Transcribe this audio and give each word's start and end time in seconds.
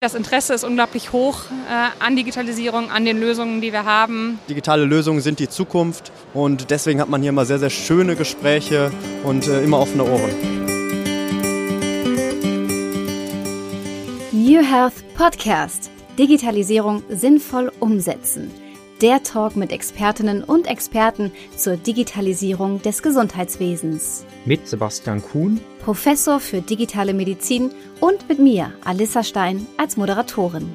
Das 0.00 0.14
Interesse 0.14 0.54
ist 0.54 0.62
unglaublich 0.62 1.10
hoch 1.10 1.46
äh, 1.68 2.04
an 2.04 2.14
Digitalisierung, 2.14 2.88
an 2.88 3.04
den 3.04 3.18
Lösungen, 3.18 3.60
die 3.60 3.72
wir 3.72 3.84
haben. 3.84 4.38
Digitale 4.48 4.84
Lösungen 4.84 5.20
sind 5.20 5.40
die 5.40 5.48
Zukunft 5.48 6.12
und 6.34 6.70
deswegen 6.70 7.00
hat 7.00 7.08
man 7.08 7.20
hier 7.20 7.30
immer 7.30 7.44
sehr, 7.44 7.58
sehr 7.58 7.68
schöne 7.68 8.14
Gespräche 8.14 8.92
und 9.24 9.48
äh, 9.48 9.64
immer 9.64 9.80
offene 9.80 10.04
Ohren. 10.04 10.30
New 14.30 14.62
Health 14.62 15.02
Podcast. 15.16 15.90
Digitalisierung 16.16 17.02
sinnvoll 17.08 17.72
umsetzen. 17.80 18.52
Der 19.00 19.22
Talk 19.22 19.54
mit 19.54 19.70
Expertinnen 19.70 20.42
und 20.42 20.66
Experten 20.66 21.30
zur 21.56 21.76
Digitalisierung 21.76 22.82
des 22.82 23.00
Gesundheitswesens. 23.00 24.26
Mit 24.44 24.66
Sebastian 24.66 25.22
Kuhn 25.22 25.60
Professor 25.78 26.40
für 26.40 26.60
digitale 26.60 27.14
Medizin 27.14 27.70
und 28.00 28.28
mit 28.28 28.40
mir, 28.40 28.72
Alissa 28.84 29.22
Stein, 29.22 29.68
als 29.76 29.96
Moderatorin. 29.96 30.74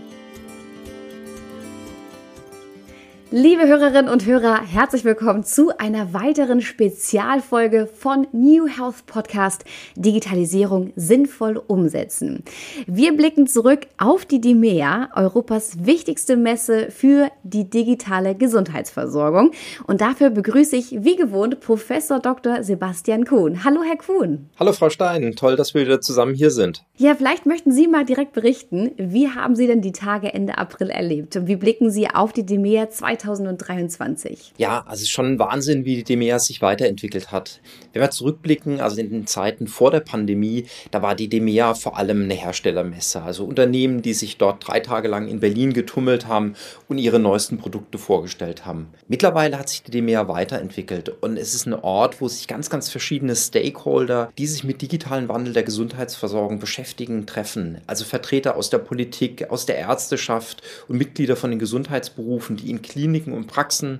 Liebe 3.36 3.68
Hörerinnen 3.68 4.10
und 4.10 4.28
Hörer, 4.28 4.62
herzlich 4.62 5.05
willkommen 5.05 5.44
zu 5.44 5.76
einer 5.80 6.14
weiteren 6.14 6.62
Spezialfolge 6.62 7.88
von 7.88 8.28
New 8.32 8.68
Health 8.68 9.08
Podcast 9.08 9.66
Digitalisierung 9.96 10.94
sinnvoll 10.96 11.60
umsetzen. 11.66 12.44
Wir 12.86 13.18
blicken 13.18 13.48
zurück 13.48 13.88
auf 13.98 14.26
die 14.26 14.40
DIMEA, 14.40 15.10
Europas 15.16 15.84
wichtigste 15.84 16.38
Messe 16.38 16.91
für 16.91 17.32
die 17.41 17.68
digitale 17.68 18.36
Gesundheitsversorgung. 18.36 19.50
Und 19.88 20.02
dafür 20.02 20.30
begrüße 20.30 20.76
ich 20.76 21.04
wie 21.04 21.16
gewohnt 21.16 21.60
Professor 21.60 22.20
Dr. 22.20 22.62
Sebastian 22.62 23.26
Kuhn. 23.26 23.63
Hallo, 23.63 23.82
Herr 23.82 23.98
Kuhn. 23.98 24.48
Hallo, 24.60 24.74
Frau 24.74 24.91
Stein. 24.91 25.34
Toll, 25.36 25.55
dass 25.55 25.74
wir 25.74 25.82
wieder 25.82 26.02
zusammen 26.02 26.36
hier 26.36 26.52
sind. 26.52 26.86
Ja, 26.98 27.16
vielleicht 27.16 27.48
möchten 27.48 27.72
Sie 27.72 27.88
mal 27.88 28.05
direkt 28.05 28.34
berichten, 28.34 28.91
wie 28.98 29.30
haben 29.30 29.55
Sie 29.55 29.66
denn 29.66 29.82
die 29.82 29.91
Tage 29.91 30.32
Ende 30.32 30.60
April 30.60 30.91
erlebt? 30.91 31.48
Wie 31.48 31.55
blicken 31.55 31.90
Sie 31.90 32.08
auf 32.08 32.32
die 32.32 32.46
DIMEA 32.46 32.91
2020? 32.91 33.23
2023. 33.24 34.54
Ja, 34.57 34.82
also 34.82 34.96
es 34.96 35.04
ist 35.04 35.12
schon 35.12 35.34
ein 35.34 35.40
Wahnsinn, 35.40 35.85
wie 35.85 35.96
die 35.98 36.04
DEMEA 36.04 36.40
sich 36.40 36.62
weiterentwickelt 36.62 37.32
hat. 37.32 37.62
Wenn 37.93 38.02
wir 38.02 38.12
zurückblicken, 38.12 38.82
also 38.82 38.99
in 38.99 39.10
den 39.10 39.27
Zeiten 39.27 39.68
vor 39.68 39.91
der 39.91 40.02
Pandemie, 40.02 40.66
da 40.91 41.02
war 41.02 41.16
die 41.16 41.29
DEMEA 41.29 41.74
vor 41.74 41.98
allem 41.98 42.24
eine 42.24 42.34
Herstellermesse. 42.34 43.21
Also 43.21 43.46
Unternehmen, 43.46 44.01
die 44.01 44.13
sich 44.13 44.38
dort 44.38 44.68
drei 44.68 44.79
Tage 44.79 45.07
lang 45.07 45.27
in 45.27 45.40
Berlin 45.40 45.74
getummelt 45.74 46.27
haben 46.27 46.55
und 46.88 46.98
ihre 46.98 47.20
neuesten 47.20 47.57
Produkte 47.57 47.98
vorgestellt 47.98 48.66
haben. 48.66 48.90
Mittlerweile 49.07 49.57
hat 49.57 49.70
sich 49.70 49.84
die 49.84 49.91
DEMEA 49.91 50.27
weiterentwickelt 50.27 51.10
und 51.21 51.38
es 51.38 51.54
ist 51.54 51.66
ein 51.66 51.74
Ort, 51.74 52.20
wo 52.20 52.27
sich 52.27 52.48
ganz, 52.48 52.70
ganz 52.70 52.90
verschiedene 52.90 53.35
Stakeholder, 53.35 54.32
die 54.38 54.48
sich 54.48 54.63
mit 54.63 54.82
digitalen 54.82 55.29
Wandel 55.29 55.54
der 55.54 55.63
Gesundheitsversorgung 55.63 56.60
beschäftigen, 56.60 57.26
treffen. 57.26 57.79
Also 57.88 58.04
Vertreter 58.05 58.57
aus 58.57 58.70
der 58.70 58.79
Politik, 58.79 59.49
aus 59.49 59.66
der 59.66 59.77
Ärzteschaft 59.77 60.62
und 60.88 60.98
Mitglieder 60.98 61.35
von 61.35 61.51
den 61.51 61.60
Gesundheitsberufen, 61.60 62.57
die 62.57 62.70
in 62.70 62.82
Kliniken 62.82 63.13
Kliniken 63.14 63.34
und 63.34 63.46
Praxen 63.46 64.00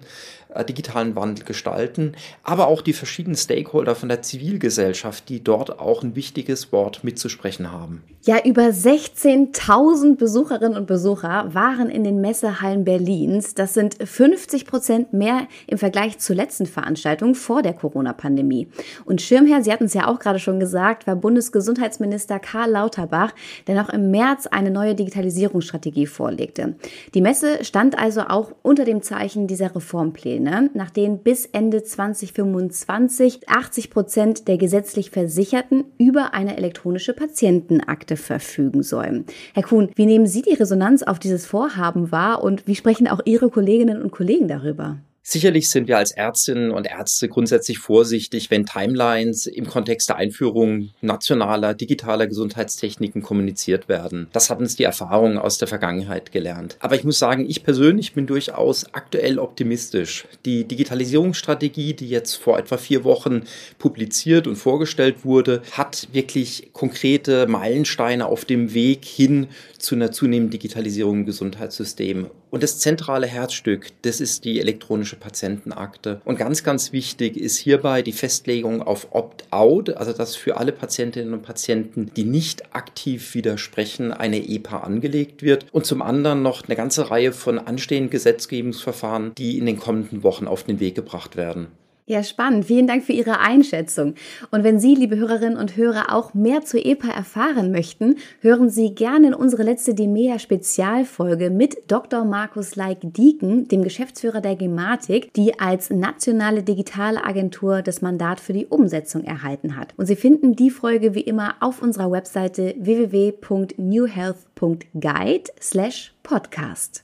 digitalen 0.62 1.16
Wandel 1.16 1.46
gestalten, 1.46 2.14
aber 2.44 2.68
auch 2.68 2.82
die 2.82 2.94
verschiedenen 2.94 3.36
Stakeholder 3.36 3.96
von 3.96 4.10
der 4.10 4.22
Zivilgesellschaft, 4.22 5.30
die 5.30 5.44
dort 5.44 5.80
auch 5.80 6.04
ein 6.04 6.16
wichtiges 6.16 6.72
Wort 6.72 7.04
mitzusprechen 7.04 7.72
haben. 7.72 8.04
Ja, 8.26 8.38
über 8.46 8.68
16.000 8.68 10.16
Besucherinnen 10.16 10.78
und 10.78 10.88
Besucher 10.88 11.54
waren 11.54 11.90
in 11.90 12.06
den 12.06 12.22
Messehallen 12.22 12.86
Berlins. 12.86 13.54
Das 13.54 13.74
sind 13.74 13.98
50 14.02 14.66
Prozent 14.66 15.12
mehr 15.12 15.48
im 15.68 15.78
Vergleich 15.78 16.20
zur 16.20 16.36
letzten 16.36 16.66
Veranstaltung 16.66 17.36
vor 17.36 17.62
der 17.64 17.74
Corona-Pandemie. 17.74 18.70
Und 19.04 19.22
Schirmherr, 19.22 19.62
Sie 19.64 19.74
hatten 19.74 19.86
es 19.86 19.94
ja 19.94 20.08
auch 20.08 20.20
gerade 20.20 20.40
schon 20.40 20.60
gesagt, 20.60 21.06
war 21.06 21.18
Bundesgesundheitsminister 21.18 22.40
Karl 22.40 22.72
Lauterbach, 22.72 23.34
der 23.68 23.76
noch 23.76 23.90
im 23.90 24.12
März 24.12 24.48
eine 24.48 24.72
neue 24.72 24.96
Digitalisierungsstrategie 24.96 26.06
vorlegte. 26.06 26.76
Die 27.14 27.22
Messe 27.22 27.64
stand 27.64 27.98
also 27.98 28.22
auch 28.22 28.54
unter 28.62 28.86
dem 28.86 29.02
Zeichen 29.02 29.48
dieser 29.48 29.76
Reformpläne, 29.76 30.43
nach 30.74 30.90
denen 30.90 31.20
bis 31.20 31.46
Ende 31.46 31.84
2025 31.84 33.50
80 33.50 33.90
Prozent 33.90 34.48
der 34.48 34.58
gesetzlich 34.58 35.12
Versicherten 35.12 35.86
über 35.98 36.34
eine 36.34 36.58
elektronische 36.58 37.14
Patientenakte 37.14 38.18
verfügen 38.18 38.84
sollen. 38.84 39.26
Herr 39.54 39.64
Kuhn, 39.64 39.90
wie 39.96 40.06
nehmen 40.06 40.28
Sie 40.28 40.42
die 40.42 40.54
Resonanz 40.54 41.04
auf 41.04 41.20
dieses 41.20 41.46
Vorhaben 41.46 42.12
wahr 42.12 42.44
und 42.44 42.68
wie 42.68 42.76
sprechen 42.76 43.08
auch 43.08 43.22
Ihre 43.26 43.50
Kolleginnen 43.50 44.02
und 44.02 44.12
Kollegen 44.12 44.48
darüber? 44.48 44.98
Sicherlich 45.26 45.70
sind 45.70 45.88
wir 45.88 45.98
als 45.98 46.12
Ärztinnen 46.12 46.72
und 46.72 46.86
Ärzte 46.86 47.30
grundsätzlich 47.30 47.80
vorsichtig, 47.80 48.52
wenn 48.52 48.66
Timelines 48.66 49.46
im 49.46 49.66
Kontext 49.66 50.10
der 50.10 50.18
Einführung 50.18 50.90
nationaler, 51.00 51.74
digitaler 51.74 52.28
Gesundheitstechniken 52.28 53.22
kommuniziert 53.22 53.88
werden. 53.88 54.28
Das 54.34 54.50
hat 54.50 54.60
uns 54.60 54.76
die 54.76 54.84
Erfahrung 54.84 55.38
aus 55.38 55.58
der 55.58 55.70
Vergangenheit 55.70 56.34
gelernt. 56.34 56.76
Aber 56.80 56.96
ich 56.96 57.06
muss 57.06 57.20
sagen, 57.20 57.50
ich 57.50 57.64
persönlich 57.64 58.14
bin 58.14 58.28
durchaus 58.28 58.94
aktuell 58.94 59.40
optimistisch. 59.40 60.26
Die 60.44 60.66
Digitalisierungsstrategie, 60.66 61.94
die 61.94 62.10
jetzt 62.10 62.36
vor 62.36 62.60
etwa 62.60 62.76
vier 62.76 63.06
Wochen 63.06 63.44
publiziert 63.80 64.46
und 64.46 64.58
vorgestellt 64.58 65.24
wurde, 65.24 65.62
hat 65.72 66.10
wirklich 66.12 66.72
konkrete 66.74 67.48
Meilensteine 67.48 68.26
auf 68.26 68.44
dem 68.44 68.74
Weg 68.74 69.06
hin 69.06 69.48
zu 69.80 69.96
einer 69.96 70.12
zunehmenden 70.12 70.52
Digitalisierung 70.52 71.20
im 71.20 71.26
Gesundheitssystem. 71.26 72.28
Und 72.54 72.62
das 72.62 72.78
zentrale 72.78 73.26
Herzstück, 73.26 73.88
das 74.04 74.22
ist 74.22 74.46
die 74.46 74.60
elektronische 74.60 75.16
Patientenakte. 75.16 76.22
Und 76.24 76.38
ganz, 76.38 76.64
ganz 76.64 76.92
wichtig 76.92 77.36
ist 77.36 77.58
hierbei 77.58 78.04
die 78.04 78.12
Festlegung 78.12 78.84
auf 78.84 79.08
Opt-out, 79.10 79.90
also 79.98 80.14
dass 80.14 80.36
für 80.36 80.58
alle 80.58 80.72
Patientinnen 80.72 81.34
und 81.34 81.42
Patienten, 81.42 82.12
die 82.16 82.26
nicht 82.26 82.76
aktiv 82.76 83.34
widersprechen, 83.34 84.14
eine 84.14 84.48
EPA 84.48 84.82
angelegt 84.82 85.42
wird. 85.42 85.66
Und 85.72 85.88
zum 85.88 86.04
anderen 86.04 86.44
noch 86.44 86.64
eine 86.68 86.76
ganze 86.76 87.10
Reihe 87.10 87.32
von 87.32 87.58
anstehenden 87.58 88.12
Gesetzgebungsverfahren, 88.12 89.34
die 89.34 89.58
in 89.58 89.66
den 89.66 89.80
kommenden 89.80 90.22
Wochen 90.22 90.46
auf 90.46 90.64
den 90.64 90.80
Weg 90.80 90.94
gebracht 90.94 91.36
werden. 91.36 91.70
Ja, 92.06 92.22
spannend. 92.22 92.66
Vielen 92.66 92.86
Dank 92.86 93.06
für 93.06 93.14
Ihre 93.14 93.40
Einschätzung. 93.40 94.16
Und 94.52 94.66
wenn 94.66 94.78
Sie, 94.78 94.94
liebe 94.94 95.16
Hörerinnen 95.16 95.58
und 95.58 95.78
Hörer, 95.78 96.14
auch 96.14 96.34
mehr 96.34 96.66
zur 96.66 96.86
EPA 96.86 97.08
erfahren 97.08 97.72
möchten, 97.72 98.18
hören 98.42 98.70
Sie 98.70 98.94
gerne 98.94 99.28
in 99.28 99.34
unsere 99.34 99.64
letzte 99.64 99.94
DEMEA 99.94 100.38
Spezialfolge 100.38 101.50
mit 101.50 101.90
Dr. 101.90 102.26
Markus 102.26 102.76
Leik-Dieken, 102.76 103.70
dem 103.70 103.84
Geschäftsführer 103.84 104.42
der 104.42 104.58
Gematik, 104.58 105.34
die 105.34 105.58
als 105.62 105.92
nationale 105.92 106.62
digitale 106.62 107.24
Agentur 107.24 107.82
das 107.82 108.02
Mandat 108.02 108.42
für 108.42 108.52
die 108.52 108.66
Umsetzung 108.66 109.24
erhalten 109.24 109.78
hat. 109.78 109.94
Und 109.96 110.08
Sie 110.08 110.18
finden 110.18 110.58
die 110.58 110.72
Folge 110.72 111.16
wie 111.16 111.22
immer 111.22 111.56
auf 111.62 111.82
unserer 111.82 112.12
Webseite 112.12 112.76
www.newhealth.guide 112.78 115.52
slash 115.62 116.14
podcast. 116.22 117.03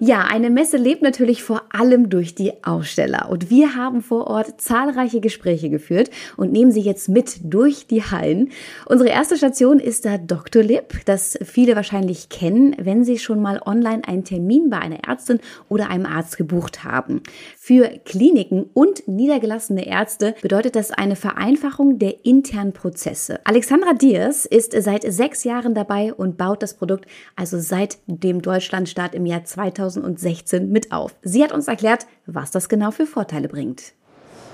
Ja, 0.00 0.28
eine 0.30 0.48
Messe 0.48 0.76
lebt 0.76 1.02
natürlich 1.02 1.42
vor 1.42 1.62
allem 1.70 2.08
durch 2.08 2.36
die 2.36 2.52
Aussteller. 2.62 3.30
Und 3.30 3.50
wir 3.50 3.74
haben 3.74 4.00
vor 4.00 4.28
Ort 4.28 4.60
zahlreiche 4.60 5.18
Gespräche 5.20 5.70
geführt 5.70 6.10
und 6.36 6.52
nehmen 6.52 6.70
sie 6.70 6.82
jetzt 6.82 7.08
mit 7.08 7.40
durch 7.42 7.88
die 7.88 8.04
Hallen. 8.04 8.50
Unsere 8.86 9.10
erste 9.10 9.36
Station 9.36 9.80
ist 9.80 10.04
da 10.04 10.16
Dr. 10.16 10.62
Lip, 10.62 11.04
das 11.06 11.36
viele 11.42 11.74
wahrscheinlich 11.74 12.28
kennen, 12.28 12.76
wenn 12.78 13.02
sie 13.02 13.18
schon 13.18 13.42
mal 13.42 13.60
online 13.66 14.02
einen 14.06 14.22
Termin 14.22 14.70
bei 14.70 14.78
einer 14.78 15.02
Ärztin 15.04 15.40
oder 15.68 15.90
einem 15.90 16.06
Arzt 16.06 16.36
gebucht 16.36 16.84
haben. 16.84 17.20
Für 17.56 17.88
Kliniken 18.04 18.70
und 18.74 19.08
niedergelassene 19.08 19.84
Ärzte 19.84 20.36
bedeutet 20.42 20.76
das 20.76 20.92
eine 20.92 21.16
Vereinfachung 21.16 21.98
der 21.98 22.24
internen 22.24 22.72
Prozesse. 22.72 23.40
Alexandra 23.42 23.94
Diers 23.94 24.46
ist 24.46 24.80
seit 24.80 25.02
sechs 25.12 25.42
Jahren 25.42 25.74
dabei 25.74 26.14
und 26.14 26.36
baut 26.36 26.62
das 26.62 26.74
Produkt 26.74 27.06
also 27.34 27.58
seit 27.58 27.98
dem 28.06 28.42
Deutschlandstart 28.42 29.16
im 29.16 29.26
Jahr 29.26 29.42
2000 29.42 29.87
2016 29.90 30.70
mit 30.70 30.92
auf. 30.92 31.14
Sie 31.22 31.42
hat 31.42 31.52
uns 31.52 31.68
erklärt, 31.68 32.06
was 32.26 32.50
das 32.50 32.68
genau 32.68 32.90
für 32.90 33.06
Vorteile 33.06 33.48
bringt. 33.48 33.92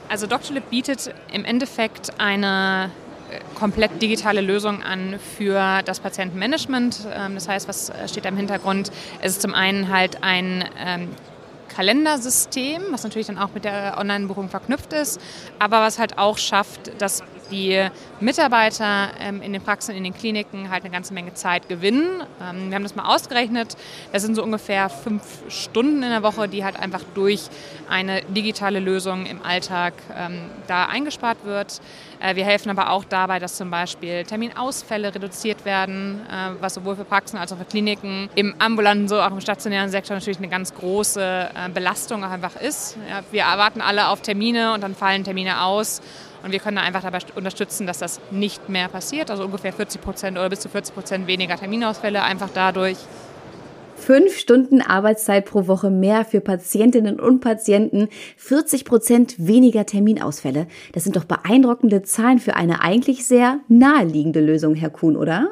Also 0.08 0.26
Doctolib 0.26 0.68
bietet 0.70 1.14
im 1.32 1.44
Endeffekt 1.44 2.12
eine 2.18 2.90
äh, 3.30 3.38
komplett 3.54 4.02
digitale 4.02 4.40
Lösung 4.40 4.82
an 4.82 5.18
für 5.36 5.82
das 5.84 6.00
Patientenmanagement. 6.00 7.06
Ähm, 7.12 7.34
das 7.34 7.48
heißt, 7.48 7.68
was 7.68 7.92
steht 8.06 8.24
da 8.24 8.28
im 8.28 8.36
Hintergrund? 8.36 8.90
Es 9.20 9.32
ist 9.32 9.42
zum 9.42 9.54
einen 9.54 9.88
halt 9.88 10.22
ein 10.22 10.64
ähm, 10.78 11.08
Kalendersystem, 11.68 12.82
was 12.90 13.02
natürlich 13.02 13.26
dann 13.26 13.38
auch 13.38 13.50
mit 13.54 13.64
der 13.64 13.96
Online-Buchung 13.98 14.48
verknüpft 14.48 14.92
ist, 14.92 15.20
aber 15.58 15.80
was 15.80 15.98
halt 15.98 16.18
auch 16.18 16.38
schafft, 16.38 17.00
dass 17.00 17.22
die 17.50 17.88
Mitarbeiter 18.20 19.10
ähm, 19.20 19.42
in 19.42 19.52
den 19.52 19.62
Praxen, 19.62 19.94
in 19.94 20.04
den 20.04 20.14
Kliniken 20.14 20.70
halt 20.70 20.84
eine 20.84 20.92
ganze 20.92 21.14
Menge 21.14 21.34
Zeit 21.34 21.68
gewinnen. 21.68 22.22
Ähm, 22.42 22.68
wir 22.68 22.76
haben 22.76 22.82
das 22.82 22.96
mal 22.96 23.14
ausgerechnet. 23.14 23.76
Das 24.12 24.22
sind 24.22 24.34
so 24.34 24.42
ungefähr 24.42 24.88
fünf 24.88 25.22
Stunden 25.48 26.02
in 26.02 26.10
der 26.10 26.22
Woche, 26.22 26.48
die 26.48 26.64
halt 26.64 26.78
einfach 26.78 27.02
durch 27.14 27.48
eine 27.88 28.22
digitale 28.22 28.80
Lösung 28.80 29.26
im 29.26 29.42
Alltag 29.42 29.94
ähm, 30.16 30.38
da 30.66 30.86
eingespart 30.86 31.44
wird. 31.44 31.80
Äh, 32.20 32.36
wir 32.36 32.44
helfen 32.44 32.70
aber 32.70 32.90
auch 32.90 33.04
dabei, 33.04 33.38
dass 33.38 33.56
zum 33.56 33.70
Beispiel 33.70 34.24
Terminausfälle 34.24 35.14
reduziert 35.14 35.64
werden, 35.64 36.20
äh, 36.30 36.50
was 36.60 36.74
sowohl 36.74 36.96
für 36.96 37.04
Praxen 37.04 37.38
als 37.38 37.52
auch 37.52 37.58
für 37.58 37.64
Kliniken 37.64 38.30
im 38.34 38.54
ambulanten, 38.58 39.08
so 39.08 39.20
auch 39.20 39.30
im 39.30 39.40
stationären 39.40 39.90
Sektor 39.90 40.16
natürlich 40.16 40.38
eine 40.38 40.48
ganz 40.48 40.74
große 40.74 41.20
äh, 41.22 41.68
Belastung 41.68 42.24
einfach 42.24 42.56
ist. 42.56 42.96
Wir 43.30 43.42
erwarten 43.42 43.80
alle 43.80 44.08
auf 44.08 44.22
Termine 44.22 44.72
und 44.72 44.82
dann 44.82 44.94
fallen 44.94 45.24
Termine 45.24 45.62
aus. 45.62 46.00
Und 46.44 46.52
wir 46.52 46.58
können 46.58 46.76
einfach 46.76 47.02
dabei 47.02 47.18
unterstützen, 47.34 47.86
dass 47.86 47.98
das 47.98 48.20
nicht 48.30 48.68
mehr 48.68 48.88
passiert. 48.88 49.30
Also 49.30 49.44
ungefähr 49.44 49.72
40 49.72 50.02
Prozent 50.02 50.36
oder 50.36 50.50
bis 50.50 50.60
zu 50.60 50.68
40 50.68 50.94
Prozent 50.94 51.26
weniger 51.26 51.56
Terminausfälle 51.56 52.22
einfach 52.22 52.50
dadurch. 52.52 52.98
Fünf 53.96 54.36
Stunden 54.36 54.82
Arbeitszeit 54.82 55.46
pro 55.46 55.66
Woche 55.66 55.88
mehr 55.88 56.26
für 56.26 56.42
Patientinnen 56.42 57.18
und 57.18 57.40
Patienten, 57.40 58.08
40 58.36 58.84
Prozent 58.84 59.34
weniger 59.38 59.86
Terminausfälle. 59.86 60.66
Das 60.92 61.04
sind 61.04 61.16
doch 61.16 61.24
beeindruckende 61.24 62.02
Zahlen 62.02 62.38
für 62.38 62.56
eine 62.56 62.82
eigentlich 62.82 63.24
sehr 63.24 63.60
naheliegende 63.68 64.40
Lösung, 64.40 64.74
Herr 64.74 64.90
Kuhn, 64.90 65.16
oder? 65.16 65.48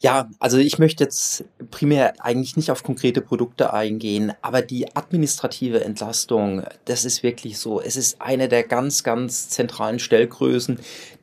Ja, 0.00 0.28
also 0.38 0.58
ich 0.58 0.78
möchte 0.78 1.04
jetzt 1.04 1.44
primär 1.70 2.14
eigentlich 2.22 2.56
nicht 2.56 2.70
auf 2.70 2.82
konkrete 2.82 3.22
Produkte 3.22 3.72
eingehen, 3.72 4.32
aber 4.42 4.60
die 4.60 4.94
administrative 4.94 5.82
Entlastung, 5.82 6.62
das 6.84 7.06
ist 7.06 7.22
wirklich 7.22 7.58
so. 7.58 7.80
Es 7.80 7.96
ist 7.96 8.20
eine 8.20 8.48
der 8.48 8.62
ganz, 8.62 9.04
ganz 9.04 9.48
zentralen 9.48 9.98
Stellgrößen, 9.98 10.78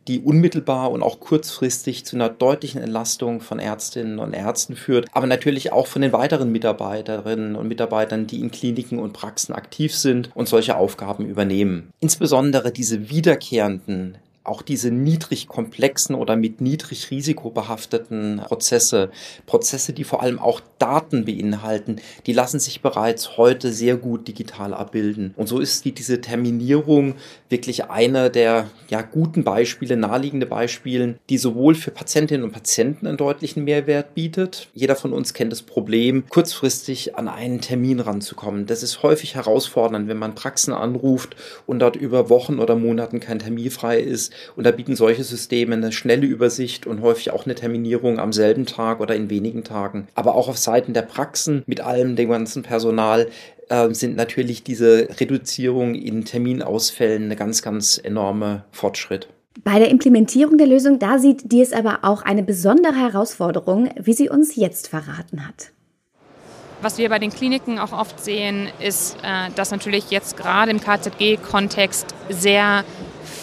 die 0.08 0.22
unmittelbar 0.22 0.92
und 0.92 1.04
auch 1.04 1.20
kurzfristig 1.20 2.04
zu 2.06 2.16
einer 2.16 2.30
deutlichen 2.30 2.82
Entlastung 2.82 3.42
von 3.42 3.60
Ärztinnen 3.60 4.20
und 4.20 4.34
Ärzten 4.34 4.76
führt, 4.76 5.08
aber 5.14 5.28
natürlich 5.28 5.72
auch 5.72 5.88
von 5.88 6.02
den 6.02 6.12
weiteren 6.12 6.52
Mitarbeiterinnen 6.52 7.56
und 7.56 7.68
Mitarbeitern, 7.68 8.28
die 8.28 8.40
in 8.40 8.52
Kliniken 8.52 9.00
und 9.00 9.14
Praxen 9.14 9.54
aktiv 9.54 9.96
sind 9.96 10.30
und 10.34 10.50
solche 10.50 10.76
Aufgaben 10.76 11.26
übernehmen. 11.26 11.92
Insbesondere 12.00 12.72
diese 12.72 13.10
wiederkehrenden 13.10 14.18
auch 14.44 14.62
diese 14.62 14.92
niedrig 14.92 15.48
komplexen 15.48 16.16
oder 16.16 16.36
mit 16.36 16.60
niedrig 16.60 17.12
risikobehafteten 17.12 18.42
Prozesse, 18.46 19.10
Prozesse, 19.46 19.94
die 19.94 20.04
vor 20.04 20.22
allem 20.22 20.38
auch 20.38 20.60
Daten 20.80 21.24
beinhalten, 21.26 22.02
die 22.26 22.34
lassen 22.34 22.60
sich 22.60 22.82
bereits 22.82 23.38
heute 23.38 23.72
sehr 23.72 23.96
gut 23.96 24.28
digital 24.28 24.74
abbilden. 24.74 25.34
Und 25.38 25.48
so 25.48 25.60
ist 25.60 25.86
die, 25.86 25.94
diese 25.94 26.20
Terminierung 26.20 27.16
wirklich 27.48 27.86
einer 27.90 28.30
der 28.30 28.70
ja, 28.90 29.02
guten 29.02 29.46
Beispiele, 29.46 29.96
naheliegende 29.96 30.46
Beispiele, 30.46 31.16
die 31.30 31.38
sowohl 31.38 31.76
für 31.76 31.92
Patientinnen 31.92 32.44
und 32.44 32.52
Patienten 32.52 33.08
einen 33.08 33.18
deutlichen 33.18 33.64
Mehrwert 33.64 34.14
bietet. 34.14 34.68
Jeder 34.74 34.98
von 34.98 35.14
uns 35.14 35.34
kennt 35.34 35.54
das 35.54 35.62
Problem, 35.62 36.26
kurzfristig 36.28 37.16
an 37.16 37.30
einen 37.30 37.62
Termin 37.62 38.02
ranzukommen. 38.02 38.66
Das 38.66 38.84
ist 38.84 39.04
häufig 39.04 39.36
herausfordernd, 39.36 40.10
wenn 40.10 40.18
man 40.18 40.36
Praxen 40.36 40.74
anruft 40.74 41.38
und 41.66 41.80
dort 41.80 41.96
über 41.96 42.30
Wochen 42.30 42.60
oder 42.60 42.76
Monaten 42.76 43.22
kein 43.22 43.40
Termin 43.40 43.72
frei 43.72 44.00
ist 44.00 44.33
und 44.56 44.66
da 44.66 44.72
bieten 44.72 44.96
solche 44.96 45.24
Systeme 45.24 45.76
eine 45.76 45.92
schnelle 45.92 46.26
Übersicht 46.26 46.88
und 46.88 47.02
häufig 47.02 47.32
auch 47.32 47.46
eine 47.46 47.56
Terminierung 47.56 48.20
am 48.20 48.34
selben 48.34 48.66
Tag 48.66 49.00
oder 49.00 49.16
in 49.16 49.30
wenigen 49.30 49.64
Tagen. 49.64 50.08
Aber 50.16 50.36
auch 50.36 50.48
auf 50.48 50.58
Seiten 50.58 50.94
der 50.94 51.02
Praxen 51.04 51.64
mit 51.66 51.82
allem 51.82 52.16
dem 52.16 52.30
ganzen 52.30 52.64
Personal 52.64 53.28
äh, 53.70 53.94
sind 53.94 54.16
natürlich 54.16 54.64
diese 54.64 55.08
Reduzierung 55.20 55.96
in 55.96 56.26
Terminausfällen 56.26 57.24
eine 57.24 57.36
ganz, 57.36 57.62
ganz 57.62 58.00
enorme 58.02 58.64
Fortschritt. 58.72 59.28
Bei 59.64 59.80
der 59.80 59.90
Implementierung 59.90 60.58
der 60.58 60.68
Lösung, 60.68 61.00
da 61.00 61.20
sieht 61.20 61.52
dies 61.52 61.74
aber 61.74 62.00
auch 62.02 62.24
eine 62.24 62.44
besondere 62.44 62.96
Herausforderung, 62.96 63.90
wie 64.02 64.14
sie 64.14 64.30
uns 64.30 64.56
jetzt 64.56 64.88
verraten 64.88 65.48
hat. 65.48 65.72
Was 66.82 66.98
wir 66.98 67.08
bei 67.08 67.18
den 67.18 67.32
Kliniken 67.32 67.80
auch 67.80 67.94
oft 67.94 68.22
sehen, 68.22 68.68
ist, 68.82 69.16
äh, 69.24 69.50
dass 69.56 69.72
natürlich 69.72 70.12
jetzt 70.12 70.36
gerade 70.36 70.70
im 70.70 70.82
KZG-Kontext 70.82 72.08
sehr 72.30 72.84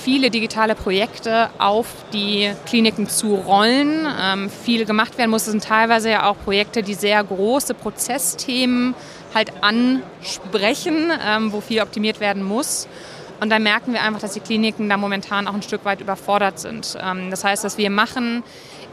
viele 0.04 0.30
digitale 0.30 0.74
Projekte 0.74 1.50
auf 1.58 1.86
die 2.12 2.50
Kliniken 2.66 3.08
zu 3.08 3.34
rollen. 3.34 4.06
Ähm, 4.20 4.50
viel 4.50 4.84
gemacht 4.84 5.18
werden 5.18 5.30
muss. 5.30 5.42
Es 5.42 5.52
sind 5.52 5.64
teilweise 5.64 6.10
ja 6.10 6.28
auch 6.28 6.36
Projekte, 6.44 6.82
die 6.82 6.94
sehr 6.94 7.22
große 7.22 7.74
Prozessthemen 7.74 8.94
halt 9.34 9.52
ansprechen, 9.62 11.12
ähm, 11.24 11.52
wo 11.52 11.60
viel 11.60 11.80
optimiert 11.80 12.20
werden 12.20 12.42
muss. 12.42 12.88
Und 13.40 13.50
da 13.50 13.58
merken 13.58 13.92
wir 13.92 14.02
einfach, 14.02 14.20
dass 14.20 14.34
die 14.34 14.40
Kliniken 14.40 14.88
da 14.88 14.96
momentan 14.96 15.48
auch 15.48 15.54
ein 15.54 15.62
Stück 15.62 15.84
weit 15.84 16.00
überfordert 16.00 16.58
sind. 16.58 16.98
Ähm, 17.00 17.30
das 17.30 17.44
heißt, 17.44 17.64
was 17.64 17.78
wir 17.78 17.90
machen, 17.90 18.42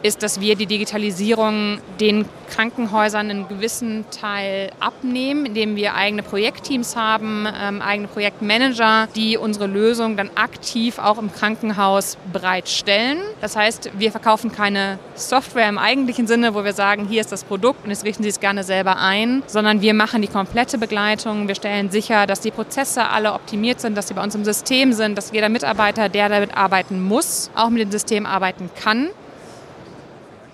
ist, 0.03 0.23
dass 0.23 0.39
wir 0.39 0.55
die 0.55 0.65
Digitalisierung 0.65 1.79
den 1.99 2.25
Krankenhäusern 2.49 3.29
einen 3.29 3.47
gewissen 3.47 4.05
Teil 4.09 4.71
abnehmen, 4.79 5.45
indem 5.45 5.75
wir 5.75 5.95
eigene 5.95 6.23
Projektteams 6.23 6.95
haben, 6.95 7.47
ähm, 7.47 7.81
eigene 7.81 8.07
Projektmanager, 8.07 9.07
die 9.15 9.37
unsere 9.37 9.67
Lösung 9.67 10.17
dann 10.17 10.29
aktiv 10.35 10.99
auch 10.99 11.17
im 11.17 11.31
Krankenhaus 11.31 12.17
bereitstellen. 12.31 13.17
Das 13.41 13.55
heißt, 13.55 13.91
wir 13.97 14.11
verkaufen 14.11 14.51
keine 14.51 14.99
Software 15.15 15.69
im 15.69 15.77
eigentlichen 15.77 16.27
Sinne, 16.27 16.53
wo 16.53 16.63
wir 16.63 16.73
sagen, 16.73 17.07
hier 17.07 17.21
ist 17.21 17.31
das 17.31 17.43
Produkt 17.43 17.83
und 17.83 17.89
jetzt 17.89 18.05
richten 18.05 18.23
Sie 18.23 18.29
es 18.29 18.39
gerne 18.39 18.63
selber 18.63 18.97
ein, 18.97 19.43
sondern 19.47 19.81
wir 19.81 19.93
machen 19.93 20.21
die 20.21 20.27
komplette 20.27 20.77
Begleitung. 20.77 21.47
Wir 21.47 21.55
stellen 21.55 21.89
sicher, 21.91 22.27
dass 22.27 22.41
die 22.41 22.51
Prozesse 22.51 23.07
alle 23.09 23.33
optimiert 23.33 23.81
sind, 23.81 23.95
dass 23.95 24.07
sie 24.07 24.13
bei 24.13 24.23
uns 24.23 24.35
im 24.35 24.45
System 24.45 24.93
sind, 24.93 25.17
dass 25.17 25.31
jeder 25.31 25.49
Mitarbeiter, 25.49 26.09
der 26.09 26.29
damit 26.29 26.55
arbeiten 26.55 27.01
muss, 27.01 27.49
auch 27.55 27.69
mit 27.69 27.81
dem 27.81 27.91
System 27.91 28.25
arbeiten 28.25 28.69
kann. 28.81 29.09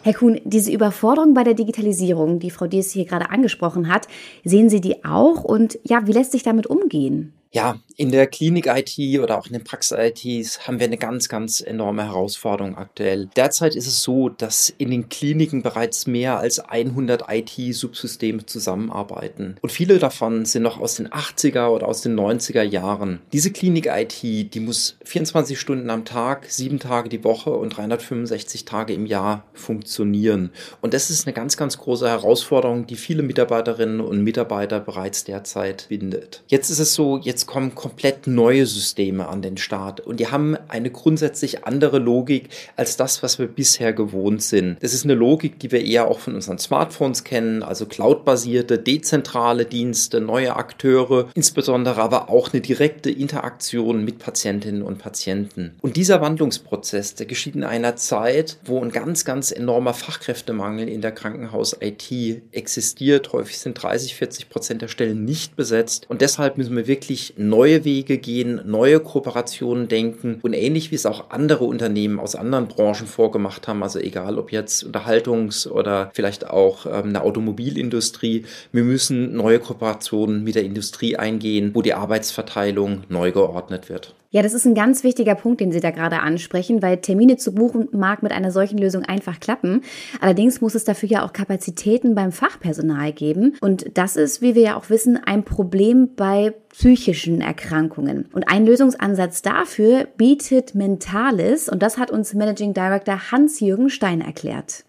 Herr 0.05 0.13
Kuhn, 0.13 0.41
diese 0.43 0.69
Überforderung 0.69 1.33
bei 1.33 1.45
der 1.45 1.53
Digitalisierung, 1.53 2.39
die 2.39 2.51
Frau 2.51 2.67
Dies 2.67 2.91
hier 2.91 3.05
gerade 3.05 3.29
angesprochen 3.29 3.87
hat, 3.87 4.09
sehen 4.43 4.69
Sie 4.69 4.81
die 4.81 5.05
auch 5.05 5.45
und 5.45 5.79
ja, 5.83 6.05
wie 6.05 6.11
lässt 6.11 6.33
sich 6.33 6.43
damit 6.43 6.67
umgehen? 6.67 7.31
Ja, 7.55 7.77
in 7.97 8.11
der 8.11 8.25
Klinik-IT 8.25 9.19
oder 9.19 9.37
auch 9.37 9.45
in 9.45 9.53
den 9.53 9.63
Praxis-ITs 9.63 10.67
haben 10.67 10.79
wir 10.79 10.87
eine 10.87 10.97
ganz, 10.97 11.29
ganz 11.29 11.61
enorme 11.61 12.05
Herausforderung 12.05 12.75
aktuell. 12.75 13.29
Derzeit 13.35 13.75
ist 13.75 13.85
es 13.85 14.01
so, 14.01 14.29
dass 14.29 14.73
in 14.75 14.89
den 14.89 15.07
Kliniken 15.07 15.61
bereits 15.61 16.07
mehr 16.07 16.39
als 16.39 16.57
100 16.59 17.25
IT-Subsysteme 17.29 18.47
zusammenarbeiten. 18.47 19.57
Und 19.61 19.71
viele 19.71 19.99
davon 19.99 20.45
sind 20.45 20.63
noch 20.63 20.79
aus 20.79 20.95
den 20.95 21.09
80er 21.09 21.67
oder 21.67 21.87
aus 21.87 22.01
den 22.01 22.19
90er 22.19 22.63
Jahren. 22.63 23.19
Diese 23.31 23.51
Klinik-IT, 23.51 24.23
die 24.23 24.59
muss 24.59 24.97
24 25.05 25.59
Stunden 25.59 25.91
am 25.91 26.05
Tag, 26.05 26.47
sieben 26.49 26.79
Tage 26.79 27.07
die 27.07 27.23
Woche 27.23 27.51
und 27.51 27.77
365 27.77 28.65
Tage 28.65 28.93
im 28.93 29.05
Jahr 29.05 29.45
funktionieren. 29.53 30.49
Und 30.81 30.95
das 30.95 31.11
ist 31.11 31.27
eine 31.27 31.33
ganz, 31.33 31.55
ganz 31.55 31.77
große 31.77 32.09
Herausforderung, 32.09 32.87
die 32.87 32.95
viele 32.95 33.21
Mitarbeiterinnen 33.21 34.01
und 34.01 34.23
Mitarbeiter 34.23 34.79
bereits 34.79 35.23
derzeit 35.23 35.85
bindet. 35.89 36.41
Jetzt 36.47 36.71
ist 36.71 36.79
es 36.79 36.95
so, 36.95 37.19
jetzt 37.19 37.42
kommen 37.45 37.75
komplett 37.75 38.27
neue 38.27 38.65
Systeme 38.65 39.27
an 39.27 39.41
den 39.41 39.57
Start 39.57 39.99
und 39.99 40.19
die 40.19 40.27
haben 40.27 40.57
eine 40.67 40.89
grundsätzlich 40.89 41.65
andere 41.65 41.99
Logik 41.99 42.49
als 42.75 42.97
das, 42.97 43.23
was 43.23 43.39
wir 43.39 43.47
bisher 43.47 43.93
gewohnt 43.93 44.41
sind. 44.41 44.77
Das 44.81 44.93
ist 44.93 45.03
eine 45.03 45.15
Logik, 45.15 45.59
die 45.59 45.71
wir 45.71 45.83
eher 45.83 46.07
auch 46.07 46.19
von 46.19 46.35
unseren 46.35 46.57
Smartphones 46.57 47.23
kennen, 47.23 47.63
also 47.63 47.85
cloudbasierte, 47.85 48.79
dezentrale 48.79 49.65
Dienste, 49.65 50.21
neue 50.21 50.55
Akteure, 50.55 51.29
insbesondere 51.33 52.01
aber 52.01 52.29
auch 52.29 52.53
eine 52.53 52.61
direkte 52.61 53.11
Interaktion 53.11 54.03
mit 54.03 54.19
Patientinnen 54.19 54.81
und 54.81 54.97
Patienten. 54.97 55.75
Und 55.81 55.97
dieser 55.97 56.21
Wandlungsprozess, 56.21 57.15
der 57.15 57.25
geschieht 57.25 57.55
in 57.55 57.63
einer 57.63 57.95
Zeit, 57.95 58.57
wo 58.65 58.81
ein 58.81 58.91
ganz, 58.91 59.25
ganz 59.25 59.51
enormer 59.51 59.93
Fachkräftemangel 59.93 60.87
in 60.87 61.01
der 61.01 61.11
Krankenhaus-IT 61.11 62.41
existiert. 62.51 63.33
Häufig 63.33 63.59
sind 63.59 63.81
30, 63.81 64.15
40 64.15 64.49
Prozent 64.49 64.81
der 64.81 64.87
Stellen 64.87 65.25
nicht 65.25 65.55
besetzt 65.55 66.09
und 66.09 66.21
deshalb 66.21 66.57
müssen 66.57 66.75
wir 66.75 66.87
wirklich 66.87 67.32
neue 67.35 67.85
Wege 67.85 68.17
gehen, 68.17 68.61
neue 68.65 68.99
Kooperationen 68.99 69.87
denken 69.87 70.39
und 70.41 70.53
ähnlich 70.53 70.91
wie 70.91 70.95
es 70.95 71.05
auch 71.05 71.29
andere 71.29 71.65
Unternehmen 71.65 72.19
aus 72.19 72.35
anderen 72.35 72.67
Branchen 72.67 73.07
vorgemacht 73.07 73.67
haben, 73.67 73.83
also 73.83 73.99
egal 73.99 74.37
ob 74.37 74.51
jetzt 74.51 74.83
Unterhaltungs- 74.85 75.67
oder 75.67 76.11
vielleicht 76.13 76.49
auch 76.49 76.85
ähm, 76.85 77.09
eine 77.09 77.21
Automobilindustrie, 77.21 78.45
wir 78.71 78.83
müssen 78.83 79.35
neue 79.35 79.59
Kooperationen 79.59 80.43
mit 80.43 80.55
der 80.55 80.63
Industrie 80.63 81.15
eingehen, 81.17 81.71
wo 81.73 81.81
die 81.81 81.93
Arbeitsverteilung 81.93 83.03
neu 83.09 83.31
geordnet 83.31 83.89
wird. 83.89 84.15
Ja, 84.33 84.41
das 84.41 84.55
ist 84.55 84.65
ein 84.65 84.73
ganz 84.73 85.03
wichtiger 85.03 85.35
Punkt, 85.35 85.61
den 85.61 85.71
Sie 85.71 85.79
da 85.79 85.91
gerade 85.91 86.21
ansprechen, 86.21 86.81
weil 86.81 86.97
Termine 86.97 87.37
zu 87.37 87.53
buchen 87.53 87.87
mag 87.91 88.23
mit 88.23 88.31
einer 88.31 88.49
solchen 88.49 88.79
Lösung 88.79 89.03
einfach 89.03 89.39
klappen. 89.39 89.83
Allerdings 90.21 90.59
muss 90.59 90.73
es 90.73 90.83
dafür 90.83 91.07
ja 91.07 91.23
auch 91.23 91.33
Kapazitäten 91.33 92.15
beim 92.15 92.31
Fachpersonal 92.31 93.13
geben. 93.13 93.53
Und 93.61 93.95
das 93.95 94.15
ist, 94.15 94.41
wie 94.41 94.55
wir 94.55 94.63
ja 94.63 94.75
auch 94.75 94.89
wissen, 94.89 95.17
ein 95.23 95.43
Problem 95.43 96.15
bei 96.15 96.55
psychischen 96.73 97.39
Erkrankungen. 97.39 98.25
Und 98.33 98.49
ein 98.49 98.65
Lösungsansatz 98.65 99.43
dafür 99.43 100.07
bietet 100.17 100.73
Mentalis 100.73 101.69
und 101.69 101.83
das 101.83 101.97
hat 101.97 102.09
uns 102.09 102.33
Managing 102.33 102.73
Director 102.73 103.31
Hans-Jürgen 103.31 103.89
Stein 103.89 104.21
erklärt. 104.21 104.83